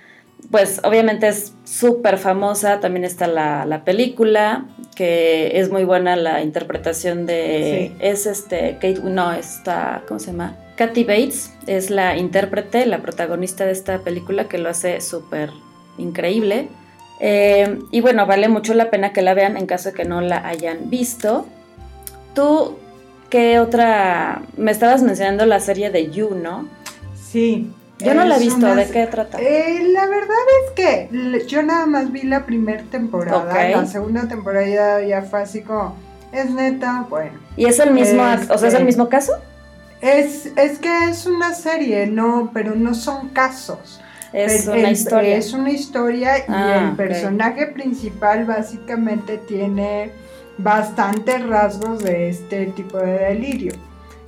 [0.50, 6.42] Pues obviamente es súper famosa, también está la, la, película, que es muy buena la
[6.42, 7.92] interpretación de...
[7.92, 7.96] Sí.
[8.00, 10.56] Es este, Kate, no, está, ¿cómo se llama?
[10.76, 15.50] Kathy Bates, es la intérprete, la protagonista de esta película, que lo hace súper
[15.96, 16.68] increíble.
[17.20, 20.20] Eh, y bueno, vale mucho la pena que la vean en caso de que no
[20.20, 21.46] la hayan visto.
[22.34, 22.78] ¿Tú
[23.30, 24.42] qué otra?
[24.56, 26.68] Me estabas mencionando la serie de You, ¿no?
[27.14, 27.70] Sí.
[28.04, 28.74] Yo no la he visto.
[28.74, 29.38] ¿de qué trata?
[29.40, 33.50] Eh, la verdad es que yo nada más vi la primera temporada.
[33.50, 33.72] Okay.
[33.72, 35.96] La segunda temporada ya fue así como,
[36.32, 37.38] es neta, bueno.
[37.56, 39.32] ¿Y es el mismo, este, o sea, es el mismo caso?
[40.00, 44.00] Es, es que es una serie, no, pero no son casos.
[44.32, 45.36] Es una el, historia.
[45.36, 50.10] Es una historia y Ah, el personaje principal básicamente tiene
[50.58, 53.74] bastantes rasgos de este tipo de delirio.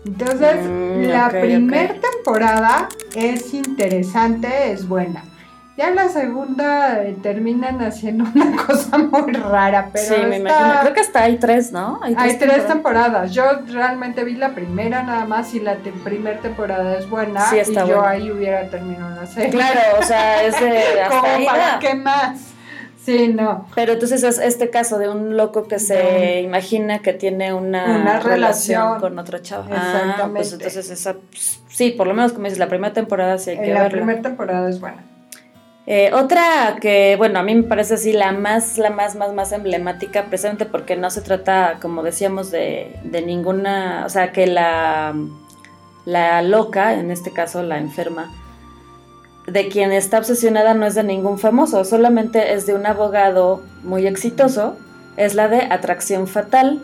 [0.05, 5.23] Entonces, Mm, la ok, primera temporada es interesante, es buena.
[5.77, 10.81] Ya la segunda eh, terminan haciendo una cosa muy rara, pero sí, me imagino.
[10.83, 11.99] Creo que hasta hay tres, ¿no?
[12.03, 13.33] hay tres temporadas.
[13.33, 13.43] Yo
[13.73, 17.59] realmente vi la primera nada más y la te- primera temporada es buena Sí, y
[17.61, 18.11] está yo buena.
[18.11, 19.51] ahí hubiera terminado la serie.
[19.51, 22.41] Claro, o sea, es de hasta ¿Cómo para qué más?
[23.05, 23.67] Sí, no.
[23.75, 28.21] Pero entonces es este caso de un loco que se imagina que tiene una, Una
[28.21, 29.01] relación, relación.
[29.01, 29.67] con otra chava.
[29.71, 30.55] Ah, pues Exactamente.
[30.55, 33.65] entonces esa, pues, sí, por lo menos como dices, la primera temporada sí hay que
[33.69, 33.99] En la verla.
[33.99, 35.05] primera temporada es buena.
[35.87, 39.53] Eh, otra que, bueno, a mí me parece así la más, la más, más, más
[39.53, 45.15] emblemática, precisamente porque no se trata, como decíamos, de, de ninguna, o sea, que la,
[46.07, 48.33] la loca, en este caso la enferma,
[49.47, 54.07] de quien está obsesionada no es de ningún famoso, solamente es de un abogado muy
[54.07, 54.77] exitoso,
[55.17, 56.83] es la de Atracción Fatal,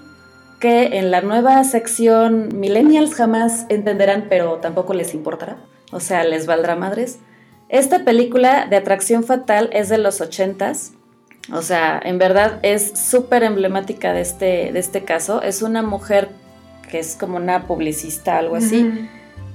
[0.58, 5.56] que en la nueva sección Millennials jamás entenderán, pero tampoco les importará,
[5.90, 7.18] o sea, les valdrá madres.
[7.70, 10.92] Esta película de Atracción Fatal es de los ochentas.
[11.52, 15.40] O sea, en verdad es súper emblemática de este, de este caso.
[15.40, 16.30] Es una mujer
[16.90, 19.08] que es como una publicista, algo así.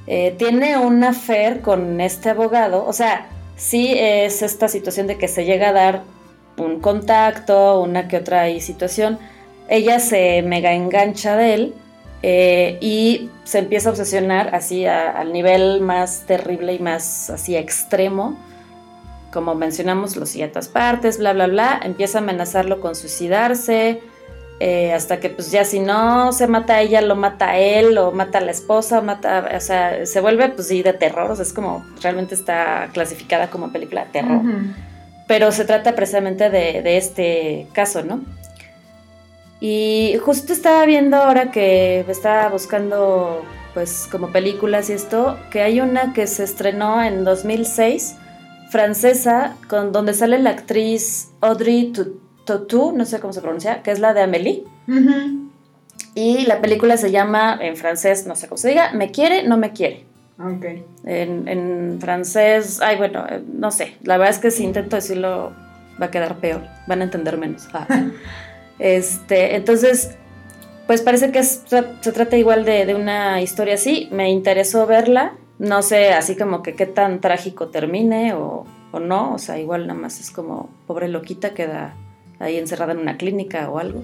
[0.07, 2.85] Eh, tiene un affair con este abogado.
[2.85, 6.03] O sea, sí es esta situación de que se llega a dar
[6.57, 9.19] un contacto, una que otra situación.
[9.67, 11.73] Ella se mega engancha de él
[12.21, 18.37] eh, y se empieza a obsesionar así al nivel más terrible y más así extremo.
[19.33, 21.79] Como mencionamos, los todas partes, bla, bla, bla.
[21.83, 24.01] Empieza a amenazarlo con suicidarse.
[24.59, 27.97] Eh, hasta que pues ya si no se mata a ella, lo mata a él,
[27.97, 31.31] o mata a la esposa, o mata, o sea, se vuelve pues sí de terror,
[31.31, 34.41] o sea, es como, realmente está clasificada como película de terror
[35.27, 38.21] pero se trata precisamente de, de este caso, ¿no?
[39.59, 43.43] Y justo estaba viendo ahora que estaba buscando,
[43.73, 48.17] pues, como películas y esto, que hay una que se estrenó en 2006,
[48.69, 51.91] francesa, con donde sale la actriz Audrey
[52.45, 54.63] Tautou, no sé cómo se pronuncia, que es la de Amélie.
[56.13, 59.57] Y la película se llama, en francés, no sé cómo se diga, Me quiere, no
[59.57, 60.05] me quiere.
[60.39, 60.65] Ok.
[61.05, 63.97] En, en francés, ay, bueno, eh, no sé.
[64.03, 65.53] La verdad es que si intento decirlo,
[66.01, 66.61] va a quedar peor.
[66.87, 67.67] Van a entender menos.
[67.73, 67.87] Ah.
[68.79, 70.11] este, entonces,
[70.87, 74.07] pues parece que es- se trata igual de, de una historia así.
[74.11, 75.33] Me interesó verla.
[75.57, 79.33] No sé, así como que qué tan trágico termine o, o no.
[79.33, 81.93] O sea, igual nada más es como pobre loquita queda
[82.39, 84.03] ahí encerrada en una clínica o algo.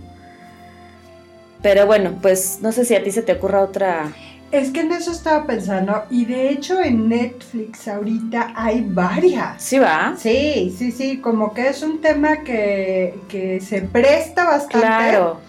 [1.62, 4.12] Pero bueno, pues no sé si a ti se te ocurra otra.
[4.52, 9.62] Es que en eso estaba pensando y de hecho en Netflix ahorita hay varias.
[9.64, 10.14] Sí, va.
[10.18, 15.40] Sí, sí, sí, como que es un tema que, que se presta bastante Claro.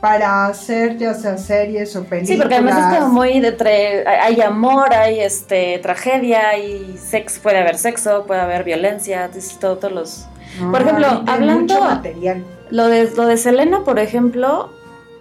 [0.00, 2.28] para hacer ya sea series o películas.
[2.28, 7.40] Sí, porque además es como muy de entre hay amor, hay este tragedia, hay sexo,
[7.42, 9.28] puede haber sexo, puede haber violencia,
[9.60, 10.26] todo, todos los
[10.60, 12.44] No, por ejemplo, hablando- material.
[12.70, 14.70] lo de lo de Selena, por ejemplo,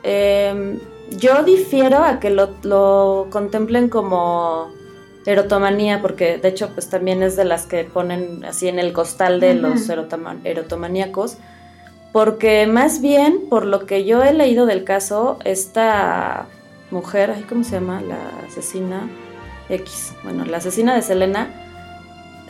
[0.04, 0.78] eh,
[1.18, 4.70] yo difiero a que lo, lo contemplen como
[5.26, 9.40] erotomanía, porque de hecho pues también es de las que ponen así en el costal
[9.40, 11.38] de los erotoma- erotomaníacos,
[12.12, 16.48] porque más bien por lo que yo he leído del caso, esta
[16.90, 18.02] mujer, ay, ¿cómo se llama?
[18.02, 18.18] La
[18.48, 19.08] asesina
[19.70, 21.61] X, bueno, la asesina de Selena,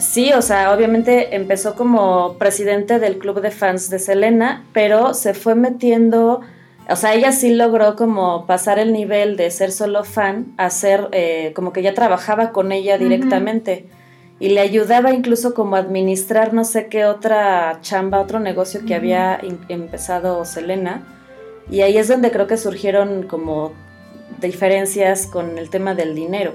[0.01, 5.33] sí, o sea, obviamente empezó como presidente del club de fans de Selena, pero se
[5.33, 6.41] fue metiendo,
[6.89, 11.07] o sea, ella sí logró como pasar el nivel de ser solo fan a ser
[11.11, 13.85] eh, como que ya trabajaba con ella directamente.
[14.39, 18.95] Y le ayudaba incluso como a administrar no sé qué otra chamba, otro negocio que
[18.95, 21.03] había in- empezado Selena.
[21.69, 23.71] Y ahí es donde creo que surgieron como
[24.41, 26.53] diferencias con el tema del dinero.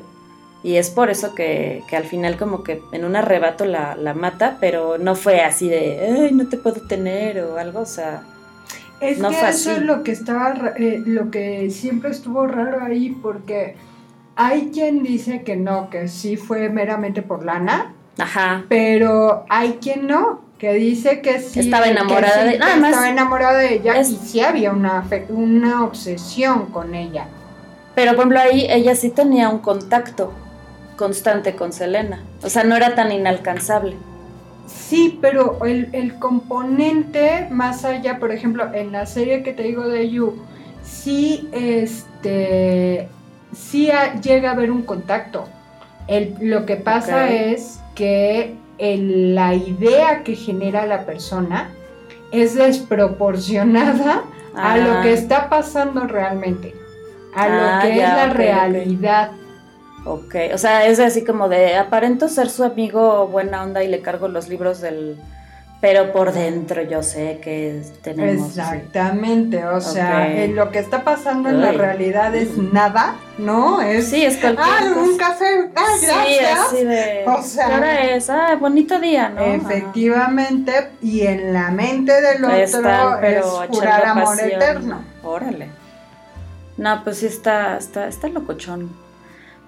[0.67, 4.14] Y es por eso que, que al final como que en un arrebato la, la,
[4.14, 8.23] mata, pero no fue así de, ay, no te puedo tener o algo, o sea...
[9.01, 9.79] Es no que fue eso así.
[9.79, 13.77] es lo que estaba, eh, lo que siempre estuvo raro ahí, porque
[14.35, 18.64] hay quien dice que no, que sí fue meramente por lana, Ajá.
[18.69, 21.61] pero hay quien no, que dice que sí.
[21.61, 25.05] Estaba enamorada sí, de- nada más- Estaba enamorada de ella Es- y sí había una,
[25.29, 27.29] una obsesión con ella.
[27.95, 30.33] Pero por ejemplo ahí ella sí tenía un contacto
[30.97, 32.22] constante con Selena.
[32.42, 33.97] O sea, no era tan inalcanzable.
[34.66, 39.88] Sí, pero el, el componente más allá, por ejemplo, en la serie que te digo
[39.88, 40.42] de You,
[40.82, 43.09] sí, este,
[43.55, 43.90] sí
[44.22, 45.49] llega a haber un contacto.
[46.09, 51.70] El- lo que pasa es que el- la idea que genera la persona
[52.32, 54.24] es desproporcionada
[54.55, 54.76] a Ah.
[54.78, 56.74] lo que está pasando realmente,
[57.34, 57.49] a Ah,
[57.82, 59.30] lo que ya, es la realidad.
[60.07, 64.01] Ok, o sea, es así como de aparento ser su amigo buena onda y le
[64.03, 65.19] cargo los libros del...
[65.81, 68.53] Pero por dentro yo sé que tenemos...
[68.55, 68.61] sí.
[68.61, 72.73] Exactamente, o sea, eh, lo que está pasando en la realidad es Mm.
[72.73, 73.83] nada, ¿no?
[73.83, 75.01] Es, Sí, es cualquier ah, cosa.
[75.03, 76.59] un café, ah, Sí, gracias.
[76.61, 77.25] así de...
[77.29, 78.31] O sea- ¿qué hora es?
[78.31, 79.43] Ah, bonito día, ¿no?
[79.43, 84.51] Efectivamente, y en la mente del otro Están, pero es jurar amor pasión.
[84.51, 85.05] eterno.
[85.25, 85.69] Órale.
[86.79, 89.05] No, pues sí está, está, está locochón.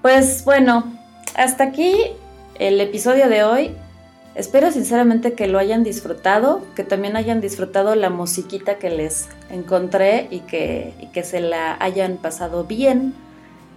[0.03, 0.85] Pues bueno,
[1.35, 1.97] hasta aquí
[2.55, 3.75] el episodio de hoy.
[4.37, 10.29] Espero sinceramente que lo hayan disfrutado, que también hayan disfrutado la musiquita que les encontré
[10.31, 13.15] y que, y que se la hayan pasado bien.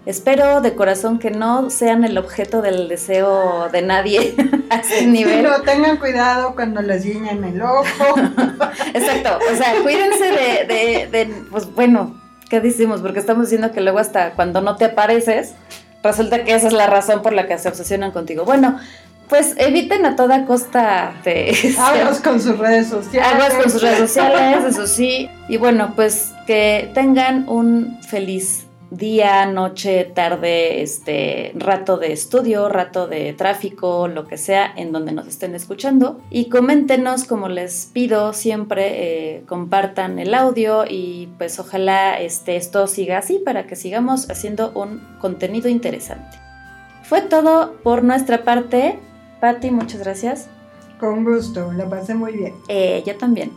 [0.06, 4.36] Espero de corazón que no sean el objeto del deseo de nadie
[4.70, 5.42] a ese nivel.
[5.42, 8.16] Pero tengan cuidado cuando les guiñen el ojo.
[8.94, 13.02] Exacto, o sea, cuídense de, de, de, pues bueno, ¿qué decimos?
[13.02, 15.56] Porque estamos diciendo que luego hasta cuando no te apareces,
[16.04, 18.46] resulta que esa es la razón por la que se obsesionan contigo.
[18.46, 18.80] Bueno,
[19.30, 21.56] pues eviten a toda costa de...
[21.80, 23.34] Aguas con sus redes sociales.
[23.34, 25.30] Aguas con sus redes sociales, eso sí.
[25.48, 33.08] Y bueno, pues que tengan un feliz día, noche, tarde, este rato de estudio, rato
[33.08, 36.20] de tráfico, lo que sea, en donde nos estén escuchando.
[36.30, 42.86] Y coméntenos, como les pido siempre, eh, compartan el audio y pues ojalá este, esto
[42.86, 46.38] siga así para que sigamos haciendo un contenido interesante.
[47.04, 49.00] Fue todo por nuestra parte.
[49.40, 50.48] Patti, muchas gracias.
[51.00, 52.54] Con gusto, la pasé muy bien.
[52.68, 53.52] Eh, yo también.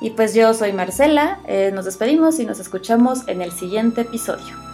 [0.00, 4.65] Y pues yo soy Marcela, eh, nos despedimos y nos escuchamos en el siguiente episodio.